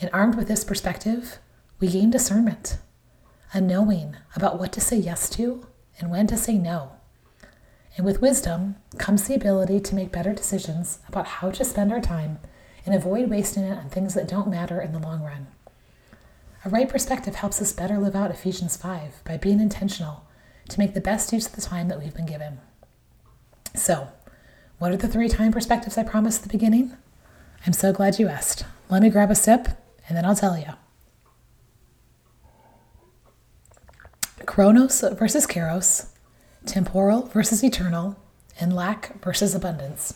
And 0.00 0.08
armed 0.14 0.36
with 0.36 0.48
this 0.48 0.64
perspective, 0.64 1.40
we 1.78 1.88
gain 1.88 2.10
discernment, 2.10 2.78
a 3.52 3.60
knowing 3.60 4.16
about 4.34 4.58
what 4.58 4.72
to 4.72 4.80
say 4.80 4.96
yes 4.96 5.28
to 5.30 5.67
and 5.98 6.10
when 6.10 6.26
to 6.28 6.36
say 6.36 6.58
no. 6.58 6.92
And 7.96 8.06
with 8.06 8.22
wisdom 8.22 8.76
comes 8.96 9.26
the 9.26 9.34
ability 9.34 9.80
to 9.80 9.94
make 9.94 10.12
better 10.12 10.32
decisions 10.32 11.00
about 11.08 11.26
how 11.26 11.50
to 11.50 11.64
spend 11.64 11.92
our 11.92 12.00
time 12.00 12.38
and 12.86 12.94
avoid 12.94 13.28
wasting 13.28 13.64
it 13.64 13.76
on 13.76 13.88
things 13.88 14.14
that 14.14 14.28
don't 14.28 14.48
matter 14.48 14.80
in 14.80 14.92
the 14.92 14.98
long 14.98 15.22
run. 15.22 15.48
A 16.64 16.68
right 16.68 16.88
perspective 16.88 17.36
helps 17.36 17.60
us 17.60 17.72
better 17.72 17.98
live 17.98 18.16
out 18.16 18.30
Ephesians 18.30 18.76
5 18.76 19.22
by 19.24 19.36
being 19.36 19.60
intentional 19.60 20.24
to 20.68 20.78
make 20.78 20.94
the 20.94 21.00
best 21.00 21.32
use 21.32 21.46
of 21.46 21.54
the 21.54 21.60
time 21.60 21.88
that 21.88 21.98
we've 21.98 22.14
been 22.14 22.26
given. 22.26 22.58
So, 23.74 24.08
what 24.78 24.92
are 24.92 24.96
the 24.96 25.08
three 25.08 25.28
time 25.28 25.52
perspectives 25.52 25.98
I 25.98 26.02
promised 26.02 26.38
at 26.38 26.42
the 26.48 26.56
beginning? 26.56 26.96
I'm 27.66 27.72
so 27.72 27.92
glad 27.92 28.18
you 28.18 28.28
asked. 28.28 28.64
Let 28.88 29.02
me 29.02 29.10
grab 29.10 29.30
a 29.30 29.34
sip 29.34 29.68
and 30.08 30.16
then 30.16 30.24
I'll 30.24 30.36
tell 30.36 30.56
you. 30.56 30.72
Chronos 34.48 35.04
versus 35.12 35.46
Kairos, 35.46 36.06
temporal 36.64 37.26
versus 37.26 37.62
eternal, 37.62 38.16
and 38.58 38.74
lack 38.74 39.22
versus 39.22 39.54
abundance. 39.54 40.14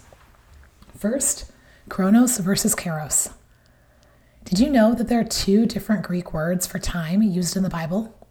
First, 0.96 1.52
Chronos 1.90 2.38
versus 2.38 2.74
Kairos. 2.74 3.30
Did 4.46 4.58
you 4.58 4.70
know 4.70 4.94
that 4.94 5.08
there 5.08 5.20
are 5.20 5.24
two 5.24 5.66
different 5.66 6.02
Greek 6.02 6.32
words 6.32 6.66
for 6.66 6.78
time 6.78 7.22
used 7.22 7.58
in 7.58 7.62
the 7.62 7.68
Bible? 7.68 8.26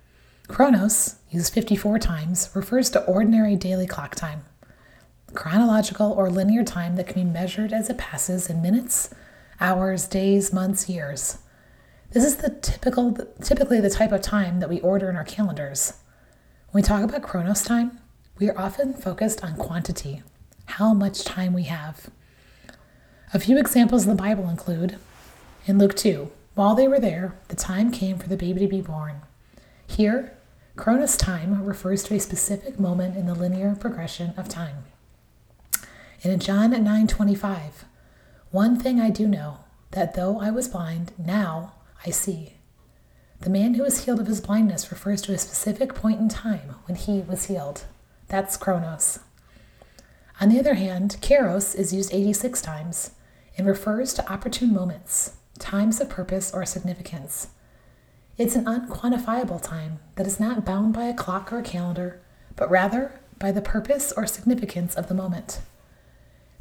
Chronos, 0.48 1.18
used 1.30 1.54
54 1.54 2.00
times, 2.00 2.50
refers 2.56 2.90
to 2.90 3.06
ordinary 3.06 3.56
daily 3.56 3.86
clock 3.86 4.16
time 4.16 4.46
chronological 5.36 6.12
or 6.12 6.32
linear 6.32 6.64
time 6.64 6.96
that 6.96 7.08
can 7.08 7.24
be 7.24 7.32
measured 7.32 7.72
as 7.72 7.90
it 7.92 7.98
passes 7.98 8.50
in 8.50 8.62
minutes, 8.62 9.12
hours, 9.62 10.08
days, 10.08 10.52
months, 10.52 10.90
years. 10.90 11.38
This 12.12 12.26
is 12.26 12.36
the 12.38 12.50
typical, 12.50 13.18
typically 13.42 13.80
the 13.80 13.90
type 13.90 14.12
of 14.12 14.22
time 14.22 14.60
that 14.60 14.68
we 14.68 14.82
order 14.82 15.10
in 15.10 15.16
our 15.16 15.24
calendars. 15.24 15.94
When 16.72 16.84
we 16.84 16.86
talk 16.86 17.04
about 17.04 17.22
Chronos 17.22 17.64
time, 17.64 18.00
we 18.38 18.50
are 18.50 18.60
often 18.60 18.94
focused 18.94 19.46
on 19.46 19.56
quantity, 19.56 20.22
how 20.66 20.94
much 20.94 21.24
time 21.24 21.54
we 21.54 21.64
have. 21.64 22.10
A 23.34 23.40
few 23.40 23.58
examples 23.58 24.04
in 24.04 24.10
the 24.10 24.22
Bible 24.22 24.50
include 24.50 24.98
in 25.66 25.78
Luke 25.78 25.96
2, 25.96 26.30
while 26.54 26.76
they 26.76 26.86
were 26.86 27.00
there, 27.00 27.36
the 27.48 27.56
time 27.56 27.92
came 27.92 28.18
for 28.18 28.28
the 28.28 28.36
baby 28.36 28.60
to 28.60 28.68
be 28.68 28.82
born. 28.82 29.22
Here, 29.88 30.38
Chronos 30.76 31.16
time 31.16 31.64
refers 31.64 32.04
to 32.04 32.16
a 32.16 32.20
specific 32.20 32.78
moment 32.78 33.16
in 33.16 33.26
the 33.26 33.36
linear 33.36 33.74
progression 33.74 34.34
of 34.36 34.50
time. 34.50 34.84
And 36.24 36.34
in 36.34 36.40
John 36.40 36.72
9:25, 36.72 37.86
one 38.52 38.78
thing 38.78 39.00
I 39.00 39.12
do 39.12 39.30
know, 39.30 39.60
that 39.92 40.14
though 40.14 40.42
I 40.42 40.52
was 40.52 40.68
blind, 40.68 41.14
now 41.18 41.72
I 42.06 42.10
see. 42.10 42.56
The 43.42 43.50
man 43.50 43.74
who 43.74 43.84
was 43.84 44.06
healed 44.06 44.20
of 44.20 44.28
his 44.28 44.42
blindness 44.42 44.92
refers 44.92 45.22
to 45.24 45.34
a 45.34 45.38
specific 45.38 45.96
point 45.96 46.20
in 46.20 46.30
time 46.30 46.76
when 46.86 46.96
he 46.96 47.22
was 47.22 47.46
healed. 47.46 47.86
That's 48.28 48.58
Chronos. 48.58 49.20
On 50.40 50.50
the 50.50 50.60
other 50.60 50.76
hand, 50.76 51.18
Kairos 51.22 51.76
is 51.76 51.94
used 51.94 52.14
86 52.14 52.62
times 52.62 53.12
and 53.58 53.68
refers 53.68 54.14
to 54.14 54.32
opportune 54.32 54.74
moments, 54.74 55.38
times 55.60 56.00
of 56.00 56.10
purpose 56.10 56.54
or 56.54 56.66
significance. 56.66 57.50
It's 58.38 58.56
an 58.56 58.66
unquantifiable 58.66 59.62
time 59.62 60.00
that 60.16 60.26
is 60.26 60.40
not 60.40 60.66
bound 60.66 60.94
by 60.94 61.06
a 61.06 61.14
clock 61.14 61.52
or 61.52 61.60
a 61.60 61.64
calendar, 61.64 62.22
but 62.56 62.72
rather 62.72 63.20
by 63.38 63.52
the 63.52 63.62
purpose 63.62 64.12
or 64.12 64.26
significance 64.26 64.96
of 64.96 65.08
the 65.08 65.14
moment. 65.14 65.60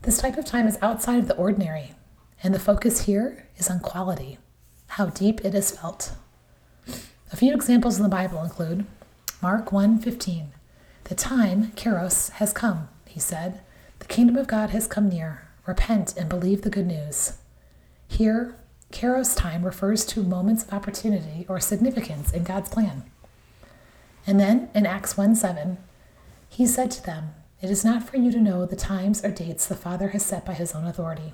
This 0.02 0.18
type 0.18 0.36
of 0.36 0.44
time 0.44 0.66
is 0.66 0.78
outside 0.82 1.18
of 1.18 1.28
the 1.28 1.36
ordinary, 1.36 1.94
and 2.42 2.54
the 2.54 2.58
focus 2.58 3.02
here 3.02 3.46
is 3.56 3.70
on 3.70 3.80
quality, 3.80 4.38
how 4.90 5.06
deep 5.06 5.44
it 5.44 5.54
is 5.54 5.70
felt. 5.70 6.12
A 7.32 7.36
few 7.36 7.54
examples 7.54 7.96
in 7.96 8.02
the 8.02 8.08
Bible 8.08 8.42
include 8.42 8.86
Mark 9.40 9.70
1:15. 9.70 10.48
The 11.04 11.14
time, 11.14 11.72
kairos, 11.76 12.30
has 12.32 12.52
come, 12.52 12.88
he 13.06 13.20
said. 13.20 13.60
The 14.00 14.06
kingdom 14.06 14.36
of 14.36 14.46
God 14.46 14.70
has 14.70 14.86
come 14.86 15.08
near. 15.08 15.42
Repent 15.66 16.16
and 16.16 16.28
believe 16.28 16.62
the 16.62 16.70
good 16.70 16.86
news. 16.86 17.34
Here, 18.08 18.56
Kairos 18.92 19.36
time 19.36 19.62
refers 19.62 20.04
to 20.06 20.22
moments 20.22 20.64
of 20.64 20.72
opportunity 20.72 21.46
or 21.48 21.60
significance 21.60 22.32
in 22.32 22.42
God's 22.42 22.68
plan. 22.68 23.04
And 24.26 24.40
then 24.40 24.68
in 24.74 24.84
Acts 24.84 25.16
1 25.16 25.36
7, 25.36 25.78
he 26.48 26.66
said 26.66 26.90
to 26.92 27.04
them, 27.04 27.34
It 27.62 27.70
is 27.70 27.84
not 27.84 28.02
for 28.02 28.16
you 28.16 28.32
to 28.32 28.40
know 28.40 28.66
the 28.66 28.76
times 28.76 29.24
or 29.24 29.30
dates 29.30 29.66
the 29.66 29.76
Father 29.76 30.08
has 30.08 30.24
set 30.24 30.44
by 30.44 30.54
his 30.54 30.74
own 30.74 30.86
authority. 30.86 31.32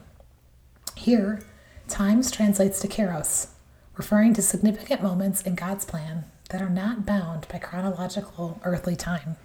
Here, 0.94 1.40
times 1.88 2.30
translates 2.30 2.80
to 2.80 2.88
kairos, 2.88 3.48
referring 3.96 4.34
to 4.34 4.42
significant 4.42 5.02
moments 5.02 5.42
in 5.42 5.54
God's 5.54 5.84
plan 5.84 6.24
that 6.50 6.62
are 6.62 6.70
not 6.70 7.06
bound 7.06 7.46
by 7.48 7.58
chronological 7.58 8.60
earthly 8.64 8.96
time. 8.96 9.36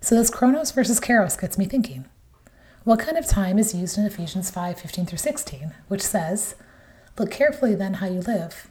So 0.00 0.14
this 0.14 0.30
chronos 0.30 0.70
versus 0.70 1.00
kairos 1.00 1.40
gets 1.40 1.58
me 1.58 1.64
thinking. 1.66 2.04
What 2.84 3.00
kind 3.00 3.16
of 3.16 3.26
time 3.26 3.58
is 3.58 3.74
used 3.74 3.98
in 3.98 4.06
Ephesians 4.06 4.50
5 4.50 4.78
15 4.78 5.06
through 5.06 5.18
16, 5.18 5.74
which 5.88 6.02
says, 6.02 6.54
Look 7.18 7.30
carefully 7.30 7.74
then 7.74 7.94
how 7.94 8.06
you 8.06 8.20
live, 8.20 8.68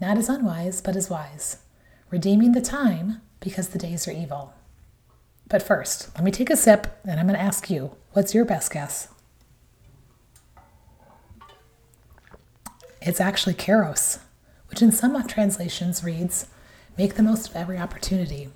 not 0.00 0.18
as 0.18 0.28
unwise, 0.28 0.80
but 0.80 0.96
as 0.96 1.10
wise, 1.10 1.58
redeeming 2.10 2.52
the 2.52 2.60
time 2.60 3.20
because 3.40 3.68
the 3.68 3.78
days 3.78 4.08
are 4.08 4.12
evil. 4.12 4.54
But 5.48 5.62
first, 5.62 6.12
let 6.14 6.24
me 6.24 6.30
take 6.30 6.50
a 6.50 6.56
sip 6.56 6.86
and 7.04 7.20
I'm 7.20 7.26
going 7.26 7.38
to 7.38 7.44
ask 7.44 7.68
you, 7.68 7.94
what's 8.12 8.34
your 8.34 8.44
best 8.44 8.72
guess? 8.72 9.11
It's 13.04 13.20
actually 13.20 13.54
kairos, 13.54 14.20
which 14.70 14.80
in 14.80 14.92
some 14.92 15.20
translations 15.26 16.04
reads, 16.04 16.46
make 16.96 17.14
the 17.14 17.24
most 17.24 17.50
of 17.50 17.56
every 17.56 17.76
opportunity. 17.76 18.48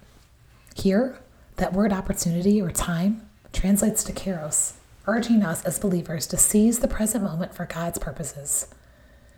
Here, 0.77 1.19
that 1.57 1.73
word 1.73 1.93
opportunity 1.93 2.63
or 2.63 2.71
time 2.71 3.29
translates 3.53 4.05
to 4.05 4.13
kairos, 4.13 4.75
urging 5.09 5.43
us 5.43 5.65
as 5.65 5.81
believers 5.81 6.29
to 6.29 6.37
seize 6.37 6.79
the 6.79 6.87
present 6.87 7.25
moment 7.25 7.57
for 7.57 7.67
God's 7.67 7.99
purposes. 7.99 8.69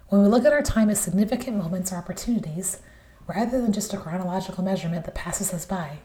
When 0.08 0.22
we 0.22 0.28
look 0.28 0.44
at 0.44 0.52
our 0.52 0.62
time 0.62 0.90
as 0.90 1.00
significant 1.00 1.56
moments 1.56 1.90
or 1.90 1.96
opportunities, 1.96 2.80
rather 3.26 3.62
than 3.62 3.72
just 3.72 3.94
a 3.94 3.96
chronological 3.96 4.62
measurement 4.62 5.06
that 5.06 5.14
passes 5.14 5.54
us 5.54 5.64
by, 5.64 6.00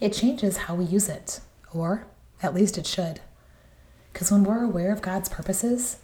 it 0.00 0.12
changes 0.12 0.58
how 0.58 0.74
we 0.74 0.84
use 0.84 1.08
it, 1.08 1.40
or 1.72 2.06
at 2.42 2.52
least 2.52 2.76
it 2.76 2.86
should. 2.86 3.20
Because 4.12 4.30
when 4.30 4.44
we're 4.44 4.64
aware 4.64 4.92
of 4.92 5.00
God's 5.00 5.30
purposes, 5.30 5.96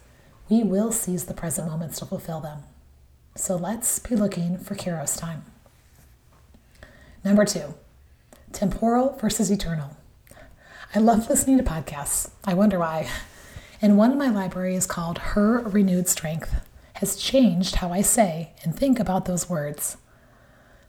we 0.49 0.63
will 0.63 0.91
seize 0.91 1.25
the 1.25 1.33
present 1.33 1.67
moments 1.67 1.99
to 1.99 2.05
fulfill 2.05 2.39
them. 2.39 2.59
So 3.35 3.55
let's 3.55 3.99
be 3.99 4.15
looking 4.15 4.57
for 4.57 4.75
Kairos 4.75 5.17
time. 5.17 5.43
Number 7.23 7.45
two, 7.45 7.73
temporal 8.53 9.17
versus 9.19 9.49
eternal. 9.49 9.97
I 10.93 10.99
love 10.99 11.29
listening 11.29 11.57
to 11.57 11.63
podcasts. 11.63 12.29
I 12.45 12.53
wonder 12.53 12.79
why. 12.79 13.09
And 13.81 13.97
one 13.97 14.11
in 14.11 14.17
my 14.17 14.29
library 14.29 14.75
is 14.75 14.85
called 14.85 15.17
Her 15.17 15.59
Renewed 15.59 16.07
Strength, 16.07 16.55
has 16.93 17.17
changed 17.17 17.75
how 17.75 17.91
I 17.91 18.01
say 18.01 18.53
and 18.63 18.73
think 18.73 18.99
about 18.99 19.25
those 19.25 19.49
words. 19.49 19.97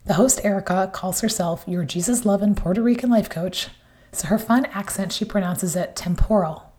The 0.05 0.15
host, 0.15 0.41
Erica, 0.45 0.89
calls 0.93 1.21
herself 1.21 1.65
your 1.67 1.85
Jesus 1.85 2.25
loving 2.25 2.55
Puerto 2.55 2.81
Rican 2.81 3.11
life 3.11 3.29
coach, 3.29 3.69
so 4.13 4.29
her 4.29 4.39
fun 4.39 4.67
accent, 4.67 5.13
she 5.13 5.25
pronounces 5.25 5.75
it 5.75 5.97
temporal. 5.97 6.73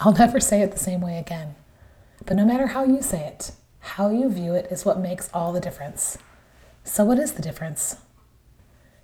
I'll 0.00 0.12
never 0.18 0.40
say 0.40 0.62
it 0.62 0.72
the 0.72 0.78
same 0.78 1.02
way 1.02 1.18
again. 1.18 1.56
But 2.26 2.36
no 2.36 2.44
matter 2.44 2.68
how 2.68 2.84
you 2.84 3.02
say 3.02 3.26
it, 3.26 3.52
how 3.80 4.10
you 4.10 4.28
view 4.30 4.54
it 4.54 4.70
is 4.70 4.84
what 4.84 5.00
makes 5.00 5.30
all 5.32 5.52
the 5.52 5.60
difference. 5.60 6.18
So, 6.84 7.04
what 7.04 7.18
is 7.18 7.32
the 7.32 7.42
difference? 7.42 7.96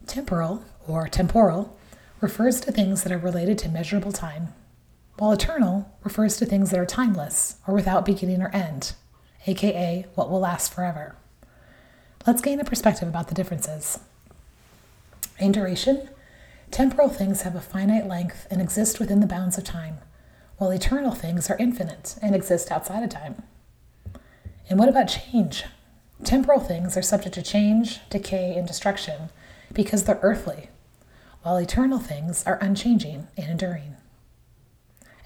Temporal, 0.06 0.64
or 0.86 1.08
temporal, 1.08 1.76
refers 2.20 2.60
to 2.60 2.72
things 2.72 3.02
that 3.02 3.12
are 3.12 3.18
related 3.18 3.58
to 3.58 3.68
measurable 3.68 4.12
time, 4.12 4.54
while 5.18 5.32
eternal 5.32 5.92
refers 6.04 6.36
to 6.36 6.46
things 6.46 6.70
that 6.70 6.80
are 6.80 6.86
timeless 6.86 7.56
or 7.66 7.74
without 7.74 8.04
beginning 8.04 8.42
or 8.42 8.54
end, 8.54 8.94
aka 9.46 10.06
what 10.14 10.30
will 10.30 10.40
last 10.40 10.72
forever. 10.72 11.16
Let's 12.26 12.42
gain 12.42 12.60
a 12.60 12.64
perspective 12.64 13.08
about 13.08 13.28
the 13.28 13.34
differences. 13.34 13.98
In 15.38 15.52
duration, 15.52 16.08
temporal 16.70 17.08
things 17.08 17.42
have 17.42 17.54
a 17.54 17.60
finite 17.60 18.08
length 18.08 18.46
and 18.50 18.60
exist 18.60 18.98
within 18.98 19.20
the 19.20 19.26
bounds 19.26 19.58
of 19.58 19.64
time, 19.64 19.98
while 20.58 20.70
eternal 20.70 21.12
things 21.12 21.50
are 21.50 21.58
infinite 21.58 22.16
and 22.22 22.34
exist 22.34 22.70
outside 22.70 23.02
of 23.02 23.10
time. 23.10 23.42
And 24.68 24.78
what 24.78 24.88
about 24.88 25.08
change? 25.08 25.64
Temporal 26.24 26.60
things 26.60 26.96
are 26.96 27.02
subject 27.02 27.34
to 27.34 27.42
change, 27.42 28.00
decay, 28.08 28.54
and 28.56 28.66
destruction 28.66 29.30
because 29.72 30.04
they're 30.04 30.18
earthly, 30.22 30.70
while 31.42 31.56
eternal 31.56 31.98
things 31.98 32.42
are 32.46 32.58
unchanging 32.60 33.28
and 33.36 33.50
enduring. 33.50 33.96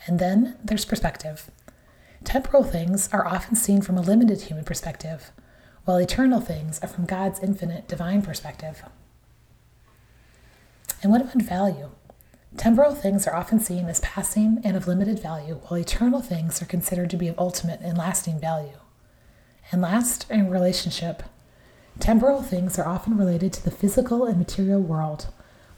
And 0.06 0.18
then 0.18 0.56
there's 0.64 0.84
perspective. 0.84 1.50
Temporal 2.24 2.64
things 2.64 3.08
are 3.12 3.26
often 3.26 3.54
seen 3.54 3.80
from 3.80 3.96
a 3.96 4.02
limited 4.02 4.42
human 4.42 4.64
perspective, 4.64 5.30
while 5.84 5.96
eternal 5.96 6.40
things 6.40 6.80
are 6.80 6.88
from 6.88 7.06
God's 7.06 7.40
infinite 7.40 7.88
divine 7.88 8.22
perspective. 8.22 8.82
And 11.02 11.12
what 11.12 11.22
about 11.22 11.42
value? 11.42 11.90
Temporal 12.56 12.96
things 12.96 13.28
are 13.28 13.34
often 13.34 13.60
seen 13.60 13.86
as 13.86 14.00
passing 14.00 14.60
and 14.64 14.76
of 14.76 14.88
limited 14.88 15.20
value, 15.20 15.60
while 15.66 15.80
eternal 15.80 16.20
things 16.20 16.60
are 16.60 16.66
considered 16.66 17.08
to 17.10 17.16
be 17.16 17.28
of 17.28 17.38
ultimate 17.38 17.80
and 17.80 17.96
lasting 17.96 18.40
value. 18.40 18.78
And 19.70 19.80
last, 19.80 20.28
in 20.28 20.50
relationship, 20.50 21.22
temporal 22.00 22.42
things 22.42 22.76
are 22.76 22.88
often 22.88 23.16
related 23.16 23.52
to 23.52 23.64
the 23.64 23.70
physical 23.70 24.24
and 24.24 24.36
material 24.36 24.80
world, 24.80 25.28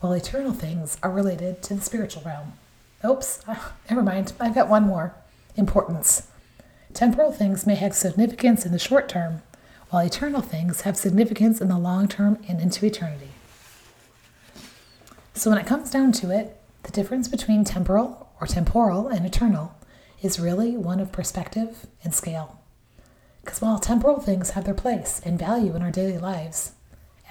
while 0.00 0.14
eternal 0.14 0.52
things 0.52 0.96
are 1.02 1.10
related 1.10 1.62
to 1.64 1.74
the 1.74 1.82
spiritual 1.82 2.22
realm. 2.24 2.54
Oops, 3.04 3.40
ah, 3.46 3.74
never 3.90 4.02
mind, 4.02 4.32
I've 4.40 4.54
got 4.54 4.68
one 4.68 4.84
more. 4.84 5.14
Importance. 5.56 6.28
Temporal 6.94 7.32
things 7.32 7.66
may 7.66 7.74
have 7.74 7.94
significance 7.94 8.64
in 8.64 8.72
the 8.72 8.78
short 8.78 9.10
term, 9.10 9.42
while 9.90 10.04
eternal 10.04 10.40
things 10.40 10.80
have 10.80 10.96
significance 10.96 11.60
in 11.60 11.68
the 11.68 11.78
long 11.78 12.08
term 12.08 12.38
and 12.48 12.60
into 12.60 12.86
eternity. 12.86 13.28
So, 15.34 15.50
when 15.50 15.58
it 15.58 15.66
comes 15.66 15.90
down 15.90 16.12
to 16.12 16.30
it, 16.30 16.58
the 16.82 16.92
difference 16.92 17.28
between 17.28 17.64
temporal 17.64 18.30
or 18.40 18.46
temporal 18.46 19.08
and 19.08 19.24
eternal 19.24 19.74
is 20.20 20.40
really 20.40 20.76
one 20.76 21.00
of 21.00 21.12
perspective 21.12 21.86
and 22.02 22.14
scale. 22.14 22.60
Because 23.42 23.60
while 23.60 23.78
temporal 23.78 24.20
things 24.20 24.50
have 24.50 24.64
their 24.64 24.74
place 24.74 25.20
and 25.24 25.38
value 25.38 25.74
in 25.74 25.82
our 25.82 25.90
daily 25.90 26.18
lives, 26.18 26.72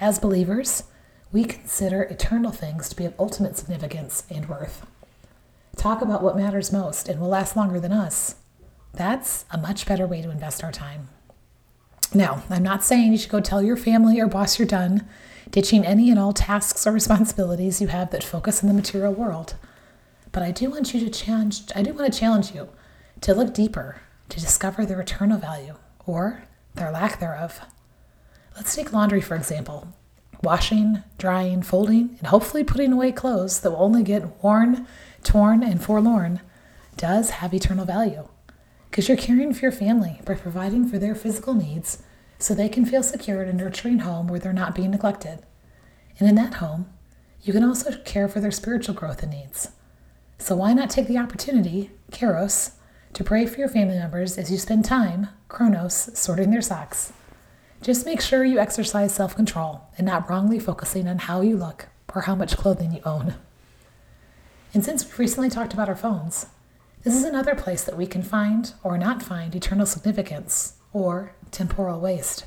as 0.00 0.18
believers, 0.18 0.84
we 1.32 1.44
consider 1.44 2.02
eternal 2.02 2.52
things 2.52 2.88
to 2.88 2.96
be 2.96 3.06
of 3.06 3.14
ultimate 3.18 3.56
significance 3.56 4.24
and 4.30 4.48
worth. 4.48 4.86
Talk 5.76 6.02
about 6.02 6.22
what 6.22 6.36
matters 6.36 6.72
most 6.72 7.08
and 7.08 7.18
will 7.18 7.28
last 7.28 7.56
longer 7.56 7.80
than 7.80 7.92
us. 7.92 8.36
That's 8.92 9.46
a 9.50 9.56
much 9.56 9.86
better 9.86 10.06
way 10.06 10.20
to 10.20 10.30
invest 10.30 10.62
our 10.62 10.72
time. 10.72 11.08
Now, 12.14 12.42
I'm 12.50 12.62
not 12.62 12.84
saying 12.84 13.12
you 13.12 13.18
should 13.18 13.30
go 13.30 13.40
tell 13.40 13.62
your 13.62 13.76
family 13.76 14.20
or 14.20 14.26
boss 14.26 14.58
you're 14.58 14.68
done 14.68 15.06
ditching 15.50 15.84
any 15.84 16.10
and 16.10 16.18
all 16.18 16.32
tasks 16.32 16.86
or 16.86 16.92
responsibilities 16.92 17.80
you 17.80 17.88
have 17.88 18.10
that 18.10 18.24
focus 18.24 18.62
on 18.62 18.68
the 18.68 18.74
material 18.74 19.12
world. 19.12 19.54
But 20.30 20.42
I 20.42 20.50
do 20.50 20.70
want 20.70 20.92
you 20.94 21.00
to 21.00 21.10
challenge 21.10 21.62
I 21.74 21.82
do 21.82 21.92
want 21.92 22.12
to 22.12 22.18
challenge 22.18 22.54
you 22.54 22.68
to 23.20 23.34
look 23.34 23.54
deeper 23.54 24.00
to 24.30 24.40
discover 24.40 24.84
their 24.84 25.00
eternal 25.00 25.38
value 25.38 25.74
or 26.06 26.44
their 26.74 26.90
lack 26.90 27.20
thereof. 27.20 27.60
Let's 28.56 28.74
take 28.74 28.92
laundry 28.92 29.20
for 29.20 29.34
example. 29.34 29.88
Washing, 30.42 31.02
drying, 31.18 31.62
folding, 31.62 32.16
and 32.18 32.26
hopefully 32.26 32.64
putting 32.64 32.92
away 32.92 33.12
clothes 33.12 33.60
that 33.60 33.70
will 33.70 33.82
only 33.82 34.02
get 34.02 34.42
worn, 34.42 34.88
torn, 35.22 35.62
and 35.62 35.82
forlorn 35.82 36.40
does 36.96 37.30
have 37.30 37.54
eternal 37.54 37.84
value. 37.84 38.26
Because 38.92 39.08
you're 39.08 39.16
caring 39.16 39.54
for 39.54 39.60
your 39.60 39.72
family 39.72 40.20
by 40.26 40.34
providing 40.34 40.86
for 40.86 40.98
their 40.98 41.14
physical 41.14 41.54
needs 41.54 42.02
so 42.38 42.54
they 42.54 42.68
can 42.68 42.84
feel 42.84 43.02
secure 43.02 43.42
in 43.42 43.48
a 43.48 43.52
nurturing 43.54 44.00
home 44.00 44.26
where 44.28 44.38
they're 44.38 44.52
not 44.52 44.74
being 44.74 44.90
neglected. 44.90 45.38
And 46.18 46.28
in 46.28 46.34
that 46.34 46.56
home, 46.56 46.92
you 47.40 47.54
can 47.54 47.64
also 47.64 47.96
care 48.04 48.28
for 48.28 48.38
their 48.38 48.50
spiritual 48.50 48.94
growth 48.94 49.22
and 49.22 49.32
needs. 49.32 49.70
So 50.36 50.56
why 50.56 50.74
not 50.74 50.90
take 50.90 51.06
the 51.06 51.16
opportunity, 51.16 51.90
Kairos, 52.10 52.72
to 53.14 53.24
pray 53.24 53.46
for 53.46 53.58
your 53.58 53.68
family 53.70 53.96
members 53.96 54.36
as 54.36 54.52
you 54.52 54.58
spend 54.58 54.84
time, 54.84 55.28
Chronos, 55.48 56.10
sorting 56.12 56.50
their 56.50 56.60
socks? 56.60 57.14
Just 57.80 58.04
make 58.04 58.20
sure 58.20 58.44
you 58.44 58.58
exercise 58.58 59.14
self 59.14 59.34
control 59.34 59.84
and 59.96 60.06
not 60.06 60.28
wrongly 60.28 60.58
focusing 60.58 61.08
on 61.08 61.16
how 61.16 61.40
you 61.40 61.56
look 61.56 61.88
or 62.14 62.22
how 62.22 62.34
much 62.34 62.58
clothing 62.58 62.92
you 62.92 63.00
own. 63.06 63.36
And 64.74 64.84
since 64.84 65.02
we've 65.02 65.18
recently 65.18 65.48
talked 65.48 65.72
about 65.72 65.88
our 65.88 65.96
phones, 65.96 66.44
this 67.04 67.14
is 67.14 67.24
another 67.24 67.54
place 67.56 67.82
that 67.84 67.96
we 67.96 68.06
can 68.06 68.22
find 68.22 68.74
or 68.84 68.96
not 68.96 69.22
find 69.22 69.54
eternal 69.54 69.86
significance 69.86 70.74
or 70.92 71.34
temporal 71.50 72.00
waste. 72.00 72.44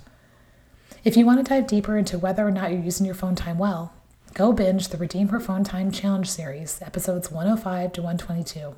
If 1.04 1.18
you 1.18 1.26
want 1.26 1.46
to 1.46 1.50
dive 1.50 1.68
deeper 1.68 1.98
into 1.98 2.18
whether 2.18 2.48
or 2.48 2.52
not 2.52 2.72
you're 2.72 2.82
using 2.82 3.06
your 3.06 3.16
phone 3.16 3.36
time 3.36 3.58
well, 3.58 3.94
go 4.34 4.54
binge 4.54 4.88
the 4.88 4.98
Redeem 4.98 5.28
Her 5.28 5.42
Phone 5.42 5.66
Time 5.66 5.92
Challenge 5.92 6.30
series, 6.30 6.82
episodes 6.82 7.30
105 7.30 7.92
to 7.94 8.02
122. 8.02 8.76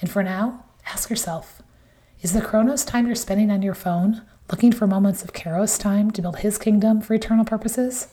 And 0.00 0.10
for 0.10 0.22
now, 0.22 0.64
ask 0.86 1.08
yourself 1.08 1.62
is 2.20 2.32
the 2.32 2.42
Chronos 2.42 2.84
time 2.84 3.06
you're 3.06 3.14
spending 3.14 3.50
on 3.50 3.62
your 3.62 3.74
phone 3.74 4.22
looking 4.50 4.72
for 4.72 4.86
moments 4.86 5.22
of 5.22 5.32
Kairos 5.32 5.80
time 5.80 6.10
to 6.10 6.20
build 6.20 6.40
His 6.40 6.58
kingdom 6.58 7.00
for 7.00 7.14
eternal 7.14 7.44
purposes? 7.44 8.08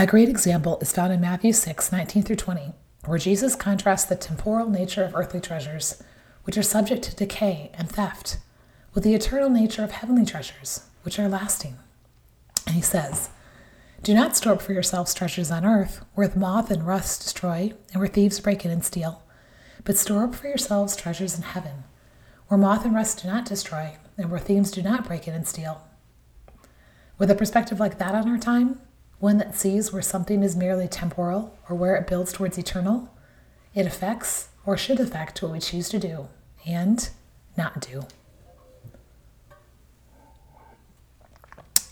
A 0.00 0.06
great 0.06 0.30
example 0.30 0.78
is 0.80 0.94
found 0.94 1.12
in 1.12 1.20
Matthew 1.20 1.52
6 1.52 1.92
19 1.92 2.22
through 2.22 2.36
20, 2.36 2.72
where 3.04 3.18
Jesus 3.18 3.54
contrasts 3.54 4.06
the 4.06 4.16
temporal 4.16 4.70
nature 4.70 5.04
of 5.04 5.14
earthly 5.14 5.42
treasures 5.42 6.02
which 6.44 6.56
are 6.56 6.62
subject 6.62 7.02
to 7.02 7.14
decay 7.14 7.70
and 7.74 7.86
theft, 7.86 8.38
with 8.94 9.04
the 9.04 9.14
eternal 9.14 9.50
nature 9.50 9.84
of 9.84 9.90
heavenly 9.90 10.24
treasures, 10.24 10.86
which 11.02 11.18
are 11.18 11.28
lasting. 11.28 11.76
And 12.66 12.76
he 12.76 12.80
says, 12.80 13.28
Do 14.02 14.14
not 14.14 14.34
store 14.38 14.54
up 14.54 14.62
for 14.62 14.72
yourselves 14.72 15.12
treasures 15.12 15.50
on 15.50 15.66
earth, 15.66 16.02
where 16.14 16.32
moth 16.34 16.70
and 16.70 16.86
rust 16.86 17.20
destroy, 17.20 17.74
and 17.92 18.00
where 18.00 18.08
thieves 18.08 18.40
break 18.40 18.64
in 18.64 18.70
and 18.70 18.82
steal, 18.82 19.22
but 19.84 19.98
store 19.98 20.24
up 20.24 20.34
for 20.34 20.48
yourselves 20.48 20.96
treasures 20.96 21.36
in 21.36 21.42
heaven, 21.42 21.84
where 22.48 22.56
moth 22.56 22.86
and 22.86 22.94
rust 22.94 23.20
do 23.20 23.28
not 23.28 23.44
destroy, 23.44 23.98
and 24.16 24.30
where 24.30 24.40
thieves 24.40 24.70
do 24.70 24.82
not 24.82 25.06
break 25.06 25.28
in 25.28 25.34
and 25.34 25.46
steal. 25.46 25.82
With 27.18 27.30
a 27.30 27.34
perspective 27.34 27.78
like 27.78 27.98
that 27.98 28.14
on 28.14 28.30
our 28.30 28.38
time, 28.38 28.80
one 29.20 29.38
that 29.38 29.54
sees 29.54 29.92
where 29.92 30.02
something 30.02 30.42
is 30.42 30.56
merely 30.56 30.88
temporal 30.88 31.56
or 31.68 31.76
where 31.76 31.94
it 31.94 32.06
builds 32.06 32.32
towards 32.32 32.58
eternal, 32.58 33.14
it 33.74 33.86
affects 33.86 34.48
or 34.66 34.76
should 34.76 34.98
affect 34.98 35.40
what 35.42 35.52
we 35.52 35.60
choose 35.60 35.88
to 35.90 35.98
do 35.98 36.26
and 36.66 37.10
not 37.56 37.80
do. 37.80 38.06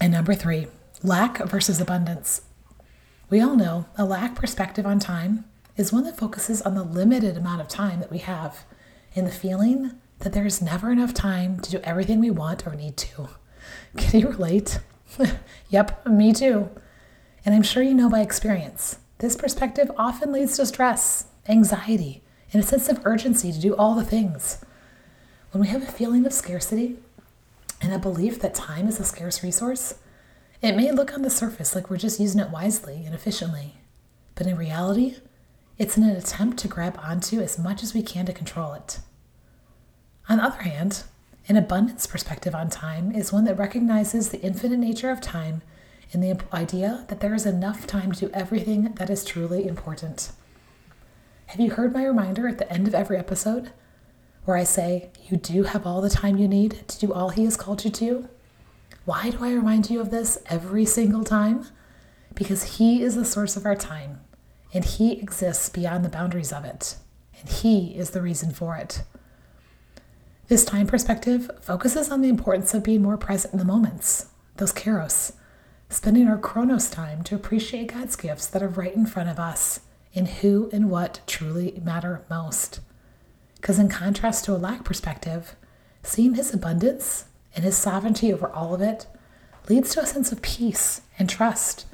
And 0.01 0.13
number 0.13 0.35
three, 0.35 0.69
lack 1.03 1.39
versus 1.47 1.81
abundance. 1.81 2.43
We 3.31 3.41
all 3.41 3.57
know 3.57 3.87
a 3.97 4.05
lack 4.05 4.35
perspective 4.35 4.87
on 4.87 4.99
time 4.99 5.45
is 5.77 5.93
one 5.93 6.05
that 6.05 6.17
focuses 6.17 6.63
on 6.63 6.75
the 6.75 6.83
limited 6.83 7.37
amount 7.37 7.61
of 7.61 7.69
time 7.69 8.01
that 8.01 8.11
we 8.11 8.19
have 8.19 8.65
and 9.15 9.27
the 9.27 9.31
feeling 9.31 9.93
that 10.21 10.33
there 10.33 10.47
is 10.47 10.63
never 10.63 10.91
enough 10.91 11.13
time 11.13 11.61
to 11.61 11.71
do 11.71 11.81
everything 11.85 12.21
we 12.21 12.31
want 12.31 12.67
or 12.67 12.75
need 12.75 12.97
to. 12.97 13.29
Can 13.97 14.21
you 14.21 14.29
relate? 14.29 14.81
yep, 15.69 16.07
me 16.07 16.33
too. 16.33 16.71
And 17.45 17.55
I'm 17.55 17.63
sure 17.63 17.83
you 17.83 17.95
know 17.95 18.09
by 18.09 18.21
experience, 18.21 18.99
this 19.19 19.37
perspective 19.37 19.91
often 19.97 20.33
leads 20.33 20.57
to 20.57 20.67
stress, 20.67 21.27
anxiety, 21.49 22.23
and 22.53 22.63
a 22.63 22.67
sense 22.67 22.89
of 22.89 23.01
urgency 23.05 23.53
to 23.53 23.61
do 23.61 23.75
all 23.77 23.95
the 23.95 24.05
things. 24.05 24.65
When 25.51 25.61
we 25.61 25.69
have 25.69 25.83
a 25.83 25.87
feeling 25.93 26.27
of 26.27 26.33
scarcity 26.33 26.99
and 27.81 27.93
a 27.93 27.99
belief 27.99 28.41
that 28.41 28.55
time 28.55 28.89
is 28.89 29.01
a 29.01 29.05
scarce 29.05 29.43
resource, 29.43 29.95
it 30.61 30.77
may 30.77 30.91
look 30.91 31.15
on 31.15 31.23
the 31.23 31.31
surface 31.31 31.75
like 31.75 31.89
we're 31.89 31.97
just 31.97 32.21
using 32.21 32.41
it 32.41 32.51
wisely 32.51 33.03
and 33.05 33.15
efficiently. 33.15 33.77
But 34.35 34.47
in 34.47 34.57
reality, 34.57 35.17
it's 35.79 35.97
in 35.97 36.03
an 36.03 36.17
attempt 36.17 36.59
to 36.59 36.69
grab 36.69 36.99
onto 37.03 37.41
as 37.41 37.59
much 37.59 37.83
as 37.83 37.95
we 37.95 38.03
can 38.03 38.27
to 38.27 38.33
control 38.33 38.73
it. 38.75 38.99
On 40.29 40.39
the 40.39 40.45
other 40.45 40.63
hand, 40.63 41.05
an 41.49 41.57
abundance 41.57 42.07
perspective 42.07 42.55
on 42.55 42.69
time 42.69 43.11
is 43.11 43.33
one 43.33 43.45
that 43.45 43.59
recognizes 43.59 44.29
the 44.29 44.41
infinite 44.43 44.79
nature 44.79 45.11
of 45.11 45.21
time 45.21 45.63
and 46.13 46.23
the 46.23 46.39
idea 46.53 47.05
that 47.09 47.21
there 47.21 47.35
is 47.35 47.47
enough 47.47 47.87
time 47.87 48.13
to 48.13 48.27
do 48.27 48.33
everything 48.33 48.95
that 48.95 49.11
is 49.11 49.25
truly 49.25 49.67
important. 49.67 50.33
Have 51.47 51.61
you 51.61 51.71
heard 51.71 51.93
my 51.93 52.05
reminder 52.05 52.49
at 52.49 52.59
the 52.59 52.71
end 52.73 52.89
of 52.89 52.95
every 52.95 53.17
episode 53.17 53.73
where 54.45 54.57
I 54.57 54.65
say, 54.65 55.11
You 55.29 55.37
do 55.37 55.65
have 55.65 55.87
all 55.87 56.01
the 56.01 56.11
time 56.11 56.39
you 56.39 56.49
need 56.49 56.87
to 56.89 56.99
do 56.99 57.13
all 57.13 57.31
He 57.31 57.45
has 57.45 57.57
called 57.57 57.85
you 57.85 57.91
to? 57.91 58.29
Why 59.05 59.31
do 59.31 59.39
I 59.43 59.53
remind 59.53 59.91
you 59.91 60.01
of 60.01 60.11
this 60.11 60.39
every 60.47 60.85
single 60.85 61.25
time? 61.25 61.67
Because 62.35 62.77
He 62.77 63.03
is 63.03 63.15
the 63.15 63.25
source 63.25 63.57
of 63.57 63.67
our 63.67 63.77
time, 63.77 64.21
and 64.73 64.85
He 64.85 65.13
exists 65.13 65.69
beyond 65.69 66.05
the 66.05 66.11
boundaries 66.11 66.53
of 66.53 66.65
it, 66.65 66.97
and 67.41 67.49
He 67.49 67.97
is 67.97 68.11
the 68.11 68.23
reason 68.23 68.53
for 68.53 68.77
it. 68.77 69.03
This 70.49 70.65
time 70.65 70.87
perspective 70.87 71.51
focuses 71.61 72.11
on 72.11 72.23
the 72.23 72.31
importance 72.31 72.73
of 72.73 72.83
being 72.83 73.03
more 73.03 73.19
present 73.19 73.53
in 73.53 73.59
the 73.59 73.67
moments, 73.67 74.27
those 74.57 74.73
kairos, 74.73 75.33
spending 75.89 76.29
our 76.29 76.39
chronos 76.39 76.91
time 76.91 77.23
to 77.25 77.35
appreciate 77.35 77.93
God's 77.93 78.17
gifts 78.17 78.47
that 78.47 78.63
are 78.63 78.69
right 78.69 78.95
in 78.95 79.07
front 79.07 79.29
of 79.29 79.39
us 79.39 79.81
in 80.13 80.27
who 80.27 80.69
and 80.73 80.91
what 80.91 81.21
truly 81.27 81.81
matter 81.83 82.23
most. 82.29 82.81
Because, 83.57 83.79
in 83.79 83.89
contrast 83.89 84.45
to 84.45 84.53
a 84.53 84.57
lack 84.57 84.85
perspective, 84.85 85.57
seeing 86.03 86.35
His 86.35 86.53
abundance 86.53 87.25
and 87.55 87.65
His 87.65 87.77
sovereignty 87.77 88.33
over 88.33 88.49
all 88.51 88.75
of 88.75 88.81
it 88.81 89.07
leads 89.69 89.95
to 89.95 90.01
a 90.01 90.07
sense 90.07 90.33
of 90.33 90.43
peace 90.43 91.03
and 91.19 91.29
trust 91.29 91.87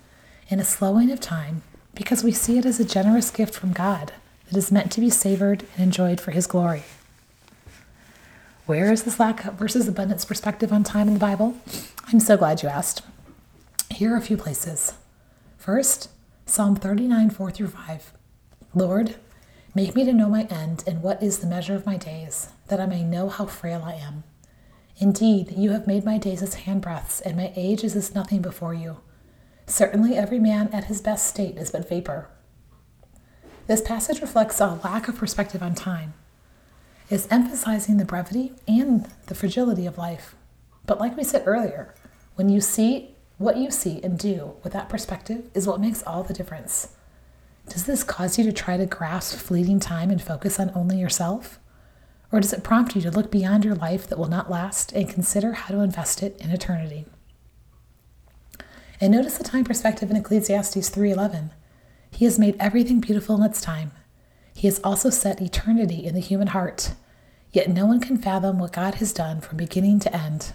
and 0.51 0.61
a 0.61 0.65
slowing 0.65 1.11
of 1.11 1.21
time 1.21 1.63
because 1.95 2.25
we 2.25 2.33
see 2.33 2.59
it 2.59 2.67
as 2.67 2.81
a 2.81 2.85
generous 2.85 3.31
gift 3.31 3.55
from 3.55 3.73
God 3.73 4.13
that 4.51 4.59
is 4.59 4.73
meant 4.73 4.91
to 4.93 5.01
be 5.01 5.11
savored 5.11 5.65
and 5.75 5.85
enjoyed 5.85 6.21
for 6.21 6.33
His 6.33 6.47
glory. 6.47 6.83
Where 8.67 8.93
is 8.93 9.05
this 9.05 9.21
lack 9.21 9.43
versus 9.55 9.87
abundance 9.87 10.25
perspective 10.25 10.73
on 10.73 10.85
time 10.85 11.09
in 11.09 11.15
the 11.15 11.21
Bible? 11.21 11.57
I'm 12.09 12.21
so 12.21 12.37
glad 12.37 12.63
you 12.63 12.69
asked. 12.69 13.03
Here 13.95 14.13
are 14.13 14.17
a 14.17 14.21
few 14.21 14.37
places. 14.37 14.95
First, 15.57 16.11
Psalm 16.47 16.75
39, 16.75 17.31
4 17.31 17.51
through 17.53 17.69
5. 17.69 18.13
Lord, 18.75 19.15
make 19.73 19.95
me 19.95 20.05
to 20.05 20.13
know 20.13 20.29
my 20.29 20.49
end 20.51 20.83
and 20.85 21.01
what 21.01 21.23
is 21.23 21.39
the 21.39 21.47
measure 21.47 21.77
of 21.77 21.87
my 21.87 21.97
days, 21.97 22.49
that 22.67 22.81
I 22.81 22.87
may 22.87 23.05
know 23.05 23.29
how 23.29 23.47
frail 23.47 23.83
I 23.85 23.93
am. 23.93 24.25
Indeed, 24.97 25.53
you 25.57 25.71
have 25.71 25.87
made 25.87 26.05
my 26.05 26.19
days 26.19 26.43
as 26.43 26.57
handbreadths, 26.57 27.23
and 27.25 27.37
my 27.37 27.53
age 27.55 27.85
is 27.85 27.95
as 27.95 28.17
nothing 28.17 28.43
before 28.43 28.75
you. 28.75 28.97
Certainly, 29.67 30.17
every 30.17 30.41
man 30.41 30.71
at 30.73 30.87
his 30.87 31.01
best 31.01 31.29
state 31.29 31.57
is 31.57 31.71
but 31.71 31.89
vapor. 31.89 32.29
This 33.69 33.81
passage 33.81 34.21
reflects 34.21 34.61
a 34.61 34.81
lack 34.83 35.07
of 35.07 35.19
perspective 35.19 35.63
on 35.63 35.77
time. 35.77 36.15
It's 37.11 37.29
emphasizing 37.31 37.99
the 37.99 38.05
brevity 38.05 38.55
and 38.67 39.07
the 39.29 39.37
fragility 39.37 39.87
of 39.87 39.99
life. 39.99 40.35
But, 40.85 40.99
like 40.99 41.17
we 41.17 41.23
said 41.23 41.45
earlier, 41.47 41.95
when 42.35 42.49
you 42.49 42.61
see 42.61 43.14
what 43.39 43.57
you 43.57 43.71
see 43.71 44.01
and 44.03 44.19
do 44.19 44.55
with 44.63 44.73
that 44.73 44.89
perspective 44.89 45.51
is 45.55 45.67
what 45.67 45.81
makes 45.81 46.03
all 46.05 46.23
the 46.23 46.35
difference. 46.35 46.89
Does 47.69 47.87
this 47.87 48.05
cause 48.05 48.39
you 48.39 48.45
to 48.45 48.53
try 48.53 48.77
to 48.77 48.87
grasp 48.87 49.39
fleeting 49.39 49.81
time 49.81 50.11
and 50.11 50.23
focus 50.23 50.61
on 50.61 50.71
only 50.75 50.99
yourself? 50.99 51.59
Or 52.31 52.41
does 52.41 52.53
it 52.53 52.63
prompt 52.65 52.95
you 52.95 53.03
to 53.03 53.11
look 53.11 53.31
beyond 53.31 53.65
your 53.65 53.75
life 53.75 54.07
that 54.07 54.19
will 54.19 54.29
not 54.29 54.51
last 54.51 54.93
and 54.93 55.09
consider 55.09 55.53
how 55.53 55.75
to 55.75 55.81
invest 55.81 56.23
it 56.23 56.37
in 56.41 56.51
eternity? 56.51 57.07
And 59.01 59.13
notice 59.13 59.39
the 59.39 59.45
time 59.45 59.65
perspective 59.65 60.11
in 60.11 60.17
Ecclesiastes 60.17 60.89
3:11. 60.89 61.51
He 62.11 62.25
has 62.27 62.39
made 62.39 62.57
everything 62.61 63.01
beautiful 63.01 63.37
in 63.37 63.43
its 63.43 63.61
time. 63.61 63.93
He 64.55 64.69
has 64.69 64.81
also 64.85 65.11
set 65.11 65.43
eternity 65.43 66.07
in 66.07 66.15
the 66.15 66.21
human 66.21 66.49
heart. 66.49 66.93
Yet 67.53 67.71
no 67.71 67.87
one 67.87 68.01
can 68.01 68.19
fathom 68.19 68.59
what 68.59 68.73
God 68.73 68.97
has 68.97 69.13
done 69.13 69.41
from 69.41 69.57
beginning 69.57 69.99
to 70.01 70.15
end. 70.15 70.53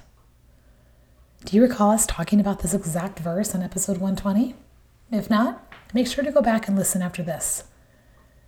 Do 1.45 1.56
you 1.56 1.62
recall 1.62 1.91
us 1.91 2.06
talking 2.06 2.41
about 2.41 2.60
this 2.60 2.73
exact 2.73 3.19
verse 3.19 3.56
on 3.56 3.63
episode 3.63 3.97
120? 3.97 4.56
If 5.10 5.30
not, 5.30 5.73
make 5.93 6.06
sure 6.06 6.23
to 6.23 6.34
go 6.34 6.41
back 6.41 6.67
and 6.67 6.78
listen 6.78 7.02
after 7.02 7.23
this. 7.23 7.63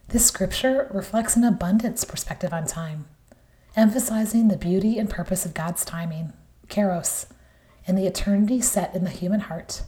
This 0.09 0.25
scripture 0.25 0.89
reflects 0.91 1.37
an 1.37 1.45
abundance 1.45 2.03
perspective 2.03 2.51
on 2.51 2.65
time, 2.65 3.05
emphasizing 3.77 4.49
the 4.49 4.57
beauty 4.57 4.99
and 4.99 5.09
purpose 5.09 5.45
of 5.45 5.53
God's 5.53 5.85
timing, 5.85 6.33
kairos, 6.67 7.27
and 7.87 7.97
the 7.97 8.05
eternity 8.05 8.59
set 8.59 8.93
in 8.93 9.05
the 9.05 9.09
human 9.09 9.39
heart, 9.39 9.83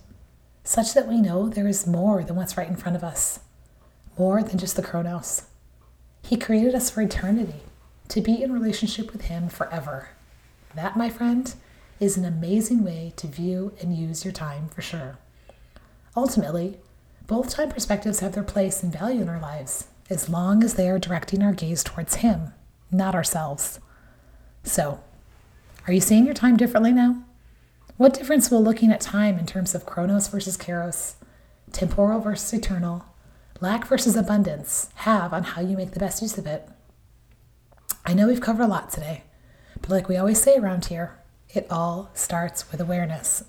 such 0.64 0.94
that 0.94 1.08
we 1.08 1.20
know 1.20 1.50
there 1.50 1.68
is 1.68 1.86
more 1.86 2.24
than 2.24 2.38
what's 2.38 2.56
right 2.56 2.70
in 2.70 2.78
front 2.78 2.96
of 2.96 3.04
us, 3.04 3.42
more 4.18 4.42
than 4.42 4.58
just 4.58 4.78
the 4.78 4.82
chronos. 4.82 5.44
He 6.24 6.38
created 6.38 6.74
us 6.74 6.90
for 6.90 7.02
eternity, 7.02 7.64
to 8.08 8.22
be 8.22 8.42
in 8.42 8.54
relationship 8.54 9.12
with 9.12 9.24
Him 9.24 9.50
forever. 9.50 10.12
That, 10.74 10.96
my 10.96 11.10
friend, 11.10 11.54
is 12.04 12.18
an 12.18 12.26
amazing 12.26 12.84
way 12.84 13.14
to 13.16 13.28
view 13.28 13.72
and 13.82 13.96
use 13.96 14.26
your 14.26 14.34
time 14.34 14.68
for 14.68 14.82
sure. 14.82 15.18
Ultimately, 16.18 16.78
both 17.28 17.50
time 17.50 17.70
perspectives 17.70 18.20
have 18.20 18.34
their 18.34 18.44
place 18.44 18.84
and 18.84 18.92
value 18.92 19.22
in 19.22 19.30
our 19.30 19.40
lives 19.40 19.88
as 20.10 20.28
long 20.28 20.64
as 20.64 20.74
they 20.74 20.90
are 20.90 21.00
directing 21.00 21.42
our 21.42 21.54
gaze 21.54 21.82
towards 21.82 22.16
Him, 22.16 22.54
not 22.92 23.16
ourselves. 23.16 23.80
So, 24.64 25.00
are 25.88 25.94
you 25.94 26.02
seeing 26.02 26.26
your 26.26 26.34
time 26.34 26.58
differently 26.58 26.92
now? 26.92 27.24
What 27.96 28.14
difference 28.14 28.52
will 28.52 28.62
looking 28.62 28.92
at 28.92 29.00
time 29.00 29.40
in 29.40 29.46
terms 29.46 29.74
of 29.74 29.86
chronos 29.86 30.28
versus 30.28 30.58
kairos, 30.58 31.14
temporal 31.72 32.20
versus 32.20 32.52
eternal, 32.54 33.06
lack 33.62 33.88
versus 33.88 34.18
abundance 34.18 34.90
have 34.96 35.32
on 35.32 35.44
how 35.44 35.62
you 35.62 35.78
make 35.78 35.92
the 35.92 36.00
best 36.00 36.22
use 36.22 36.38
of 36.38 36.48
it? 36.48 36.68
I 38.06 38.14
know 38.14 38.28
we've 38.28 38.42
covered 38.42 38.64
a 38.64 38.68
lot 38.68 38.92
today, 38.92 39.24
but 39.80 39.90
like 39.90 40.10
we 40.10 40.18
always 40.18 40.42
say 40.42 40.58
around 40.58 40.86
here, 40.86 41.18
it 41.54 41.68
all 41.70 42.10
starts 42.14 42.72
with 42.72 42.82
awareness. 42.82 43.44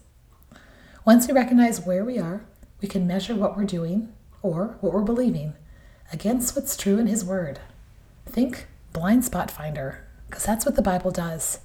Once 1.04 1.26
we 1.26 1.34
recognize 1.34 1.80
where 1.80 2.04
we 2.04 2.18
are, 2.18 2.44
we 2.80 2.88
can 2.88 3.06
measure 3.06 3.34
what 3.34 3.56
we're 3.56 3.64
doing 3.64 4.12
or 4.42 4.76
what 4.80 4.92
we're 4.92 5.02
believing 5.02 5.54
against 6.12 6.54
what's 6.54 6.76
true 6.76 6.98
in 6.98 7.06
His 7.06 7.24
Word. 7.24 7.60
Think 8.26 8.66
blind 8.92 9.24
spot 9.24 9.50
finder, 9.50 10.06
because 10.28 10.44
that's 10.44 10.66
what 10.66 10.76
the 10.76 10.82
Bible 10.82 11.10
does. 11.10 11.60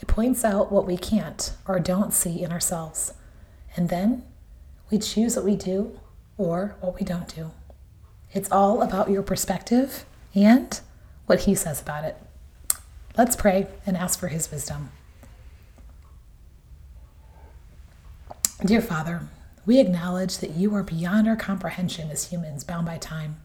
It 0.00 0.08
points 0.08 0.44
out 0.44 0.72
what 0.72 0.86
we 0.86 0.96
can't 0.96 1.52
or 1.66 1.78
don't 1.78 2.12
see 2.12 2.42
in 2.42 2.52
ourselves. 2.52 3.12
And 3.76 3.88
then 3.88 4.24
we 4.90 4.98
choose 4.98 5.36
what 5.36 5.44
we 5.44 5.56
do 5.56 6.00
or 6.38 6.76
what 6.80 6.98
we 6.98 7.04
don't 7.04 7.34
do. 7.34 7.50
It's 8.32 8.50
all 8.50 8.82
about 8.82 9.10
your 9.10 9.22
perspective 9.22 10.04
and 10.34 10.80
what 11.26 11.40
He 11.40 11.54
says 11.54 11.80
about 11.80 12.04
it. 12.04 12.16
Let's 13.16 13.36
pray 13.36 13.68
and 13.86 13.96
ask 13.96 14.18
for 14.18 14.28
His 14.28 14.50
wisdom. 14.50 14.90
Dear 18.66 18.82
Father, 18.82 19.20
we 19.64 19.78
acknowledge 19.78 20.38
that 20.38 20.56
you 20.56 20.74
are 20.74 20.82
beyond 20.82 21.28
our 21.28 21.36
comprehension 21.36 22.10
as 22.10 22.32
humans 22.32 22.64
bound 22.64 22.84
by 22.84 22.98
time. 22.98 23.36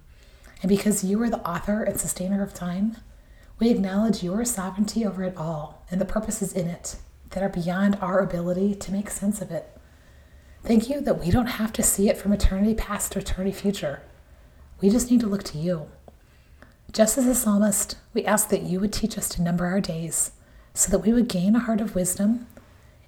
And 0.63 0.69
because 0.69 1.03
you 1.03 1.21
are 1.21 1.29
the 1.29 1.47
author 1.47 1.83
and 1.83 1.99
sustainer 1.99 2.41
of 2.41 2.55
time, 2.55 2.97
We 3.61 3.69
acknowledge 3.69 4.23
your 4.23 4.43
sovereignty 4.43 5.05
over 5.05 5.23
it 5.23 5.37
all 5.37 5.85
and 5.91 6.01
the 6.01 6.05
purposes 6.05 6.51
in 6.51 6.67
it 6.67 6.95
that 7.29 7.43
are 7.43 7.49
beyond 7.49 7.95
our 8.01 8.17
ability 8.17 8.73
to 8.73 8.91
make 8.91 9.11
sense 9.11 9.39
of 9.39 9.51
it. 9.51 9.77
Thank 10.63 10.89
you 10.89 10.99
that 11.01 11.19
we 11.19 11.29
don't 11.29 11.45
have 11.45 11.71
to 11.73 11.83
see 11.83 12.09
it 12.09 12.17
from 12.17 12.33
eternity 12.33 12.73
past 12.73 13.11
to 13.11 13.19
eternity 13.19 13.51
future. 13.51 14.01
We 14.81 14.89
just 14.89 15.11
need 15.11 15.19
to 15.19 15.27
look 15.27 15.43
to 15.43 15.59
you. 15.59 15.87
Just 16.91 17.19
as 17.19 17.27
a 17.27 17.35
psalmist, 17.35 17.97
we 18.15 18.25
ask 18.25 18.49
that 18.49 18.63
you 18.63 18.79
would 18.79 18.91
teach 18.91 19.15
us 19.15 19.29
to 19.29 19.43
number 19.43 19.67
our 19.67 19.79
days 19.79 20.31
so 20.73 20.89
that 20.89 21.05
we 21.05 21.13
would 21.13 21.27
gain 21.27 21.55
a 21.55 21.59
heart 21.59 21.81
of 21.81 21.93
wisdom 21.93 22.47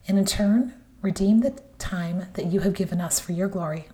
and 0.08 0.19
in 0.19 0.26
turn 0.26 0.76
redeem 1.04 1.42
the 1.42 1.52
time 1.78 2.28
that 2.34 2.48
you 2.48 2.62
have 2.62 2.74
given 2.74 3.00
us 3.00 3.20
for 3.20 3.34
your 3.34 3.50
glory. 3.50 3.89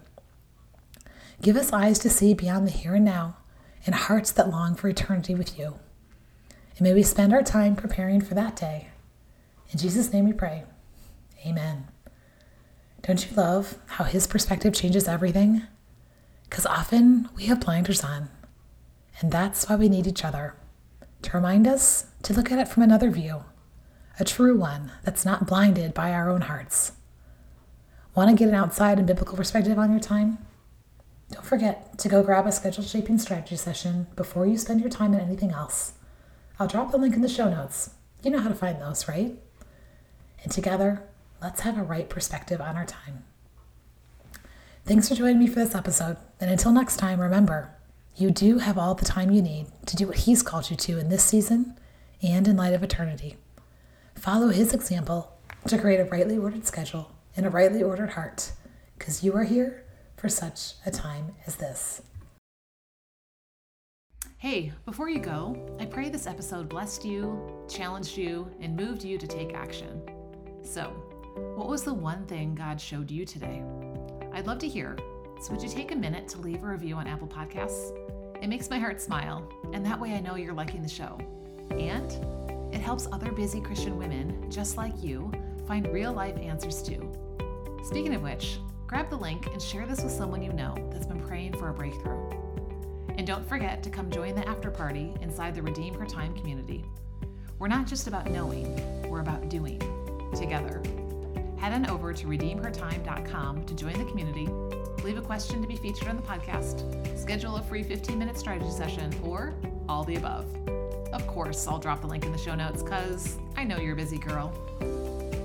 Give 1.42 1.58
us 1.58 1.74
eyes 1.74 2.00
to 2.00 2.10
see 2.10 2.34
beyond 2.34 2.68
the 2.68 2.72
here 2.72 2.96
and 2.96 3.04
now 3.04 3.36
and 3.86 3.96
hearts 3.96 4.32
that 4.32 4.50
long 4.50 4.76
for 4.76 4.88
eternity 4.88 5.34
with 5.34 5.58
you. 5.58 5.80
And 6.78 6.82
may 6.82 6.94
we 6.94 7.04
spend 7.04 7.34
our 7.34 7.42
time 7.42 7.76
preparing 7.76 8.22
for 8.22 8.36
that 8.36 8.56
day. 8.56 8.90
In 9.72 9.80
Jesus' 9.80 10.14
name 10.14 10.26
we 10.26 10.34
pray. 10.34 10.64
Amen. 11.46 11.88
Don't 13.02 13.30
you 13.30 13.36
love 13.36 13.78
how 13.88 14.04
his 14.04 14.28
perspective 14.28 14.74
changes 14.74 15.08
everything? 15.08 15.64
Because 16.44 16.66
often 16.66 17.28
we 17.36 17.46
have 17.46 17.62
blinders 17.62 18.04
on. 18.04 18.30
And 19.20 19.32
that's 19.32 19.68
why 19.68 19.78
we 19.78 19.90
need 19.90 20.06
each 20.08 20.24
other 20.24 20.56
to 21.24 21.32
remind 21.34 21.68
us 21.68 22.06
to 22.24 22.34
look 22.34 22.52
at 22.52 22.60
it 22.60 22.68
from 22.68 22.84
another 22.84 23.10
view, 23.10 23.44
a 24.20 24.26
true 24.26 24.58
one 24.58 24.92
that's 25.04 25.26
not 25.26 25.48
blinded 25.48 25.94
by 25.94 26.12
our 26.12 26.30
own 26.30 26.42
hearts. 26.42 26.94
Want 28.20 28.32
to 28.32 28.36
get 28.36 28.50
an 28.50 28.56
outside 28.56 28.98
and 28.98 29.08
biblical 29.08 29.38
perspective 29.38 29.80
on 29.80 29.92
your 29.92 30.00
time? 30.02 30.40
Don't 31.32 31.46
forget 31.46 31.98
to 32.00 32.10
go 32.10 32.22
grab 32.22 32.46
a 32.46 32.52
scheduled 32.52 32.86
shaping 32.86 33.18
strategy 33.18 33.56
session 33.56 34.08
before 34.18 34.46
you 34.46 34.58
spend 34.58 34.82
your 34.82 34.90
time 34.90 35.16
on 35.16 35.22
anything 35.22 35.52
else. 35.52 35.94
I'll 36.60 36.68
drop 36.68 36.92
the 36.92 36.98
link 36.98 37.16
in 37.16 37.22
the 37.22 37.30
show 37.30 37.50
notes. 37.50 37.92
You 38.22 38.32
know 38.32 38.40
how 38.40 38.50
to 38.50 38.56
find 38.56 38.82
those, 38.82 39.08
right? 39.08 39.40
And 40.44 40.52
together, 40.52 41.02
let's 41.42 41.62
have 41.62 41.78
a 41.78 41.82
right 41.82 42.10
perspective 42.10 42.60
on 42.60 42.76
our 42.76 42.86
time. 42.86 43.24
Thanks 44.86 45.08
for 45.08 45.16
joining 45.16 45.40
me 45.40 45.48
for 45.48 45.62
this 45.62 45.74
episode. 45.74 46.18
And 46.42 46.52
until 46.52 46.74
next 46.74 46.98
time, 46.98 47.22
remember, 47.22 47.74
you 48.18 48.32
do 48.32 48.58
have 48.58 48.78
all 48.78 48.96
the 48.96 49.06
time 49.06 49.32
you 49.32 49.42
need 49.42 49.68
to 49.86 49.96
do 49.96 50.08
what 50.08 50.18
He's 50.18 50.44
called 50.44 50.70
you 50.70 50.76
to 50.76 51.00
in 51.00 51.08
this 51.08 51.24
season 51.24 51.80
and 52.22 52.50
in 52.50 52.58
light 52.58 52.74
of 52.74 52.84
eternity. 52.84 53.38
Follow 54.16 54.50
His 54.50 54.74
example 54.74 55.38
to 55.68 55.78
create 55.78 56.02
a 56.02 56.04
rightly 56.04 56.38
ordered 56.38 56.68
schedule 56.68 57.12
and 57.36 57.46
a 57.46 57.50
rightly 57.50 57.84
ordered 57.84 58.12
heart, 58.12 58.52
because 58.98 59.24
you 59.24 59.34
are 59.36 59.44
here 59.44 59.86
for 60.18 60.30
such 60.30 60.74
a 60.86 60.92
time 60.92 61.36
as 61.46 61.56
this. 61.56 62.02
Hey, 64.38 64.72
before 64.86 65.10
you 65.10 65.20
go, 65.20 65.78
I 65.80 65.86
pray 65.86 66.10
this 66.10 66.26
episode 66.26 66.70
blessed 66.70 67.04
you, 67.04 67.66
challenged 67.68 68.18
you, 68.18 68.50
and 68.62 68.76
moved 68.76 69.04
you 69.04 69.18
to 69.18 69.28
take 69.28 69.54
action. 69.54 70.02
So, 70.64 70.86
what 71.56 71.68
was 71.68 71.84
the 71.84 71.94
one 71.94 72.26
thing 72.26 72.56
God 72.56 72.80
showed 72.80 73.12
you 73.12 73.26
today? 73.26 73.62
I'd 74.34 74.48
love 74.48 74.60
to 74.60 74.68
hear. 74.68 74.98
So, 75.42 75.52
would 75.52 75.62
you 75.62 75.68
take 75.68 75.92
a 75.92 75.96
minute 75.96 76.28
to 76.30 76.38
leave 76.38 76.64
a 76.64 76.68
review 76.68 76.96
on 76.96 77.06
Apple 77.06 77.28
Podcasts? 77.28 77.94
It 78.42 78.48
makes 78.48 78.70
my 78.70 78.80
heart 78.80 79.02
smile, 79.02 79.52
and 79.74 79.86
that 79.86 80.00
way 80.00 80.14
I 80.14 80.22
know 80.22 80.36
you're 80.36 80.54
liking 80.54 80.82
the 80.82 80.88
show. 80.90 81.18
And 81.72 82.12
it 82.74 82.80
helps 82.80 83.08
other 83.12 83.34
busy 83.34 83.60
Christian 83.60 83.98
women 83.98 84.50
just 84.50 84.78
like 84.78 85.04
you 85.04 85.32
find 85.70 85.88
real 85.94 86.12
life 86.12 86.36
answers 86.40 86.82
too. 86.82 87.08
Speaking 87.84 88.16
of 88.16 88.24
which, 88.24 88.58
grab 88.88 89.08
the 89.12 89.16
link 89.16 89.46
and 89.54 89.62
share 89.62 89.86
this 89.86 90.02
with 90.02 90.12
someone 90.12 90.42
you 90.42 90.52
know 90.52 90.76
that's 90.92 91.06
been 91.06 91.22
praying 91.22 91.54
for 91.54 91.70
a 91.70 91.74
breakthrough. 91.74 92.28
And 93.16 93.28
don't 93.28 93.48
forget 93.48 93.84
to 93.84 93.92
come 93.92 94.10
join 94.10 94.34
the 94.34 94.50
after 94.50 94.72
party 94.72 95.14
inside 95.22 95.54
the 95.54 95.62
Redeem 95.62 95.94
Her 95.94 96.08
Time 96.08 96.34
community. 96.34 96.84
We're 97.60 97.68
not 97.68 97.86
just 97.86 98.08
about 98.08 98.32
knowing, 98.32 99.08
we're 99.08 99.20
about 99.20 99.48
doing 99.48 99.78
together. 100.36 100.82
Head 101.58 101.74
on 101.74 101.88
over 101.88 102.14
to 102.14 102.26
redeemhertime.com 102.26 103.66
to 103.66 103.74
join 103.76 103.94
the 103.94 104.06
community, 104.06 104.48
leave 105.04 105.20
a 105.20 105.22
question 105.22 105.62
to 105.62 105.68
be 105.68 105.76
featured 105.76 106.08
on 106.08 106.16
the 106.16 106.24
podcast, 106.24 106.84
schedule 107.16 107.58
a 107.58 107.62
free 107.62 107.84
15 107.84 108.18
minute 108.18 108.40
strategy 108.40 108.72
session, 108.72 109.14
or 109.24 109.54
all 109.88 110.04
the 110.04 110.16
above. 110.16 110.48
Of 111.14 111.28
course, 111.28 111.68
I'll 111.68 111.78
drop 111.78 112.02
the 112.02 112.08
link 112.08 112.26
in 112.26 112.32
the 112.32 112.40
show 112.40 112.56
notes 112.56 112.82
because 112.82 113.38
I 113.56 113.66
know 113.66 113.78
you're 113.78 113.94
a 113.94 113.98
busy 113.98 114.18
girl. 114.18 114.52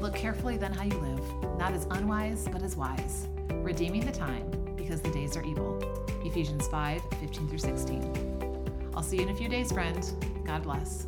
Look 0.05 0.17
carefully 0.17 0.59
then 0.59 0.71
how 0.71 0.85
you 0.85 0.99
live, 0.99 1.57
not 1.57 1.73
as 1.73 1.87
unwise, 1.87 2.47
but 2.53 2.63
as 2.63 2.77
wise, 2.77 3.27
redeeming 3.63 4.05
the 4.05 4.13
time 4.13 4.45
because 4.77 5.01
the 5.01 5.09
days 5.09 5.35
are 5.35 5.43
evil. 5.43 5.83
Ephesians 6.23 6.69
5 6.69 7.01
15 7.21 7.49
through 7.49 7.57
16. 7.57 8.91
I'll 8.95 9.03
see 9.03 9.17
you 9.17 9.23
in 9.23 9.31
a 9.31 9.35
few 9.35 9.49
days, 9.49 9.73
friend. 9.73 10.05
God 10.45 10.65
bless. 10.65 11.07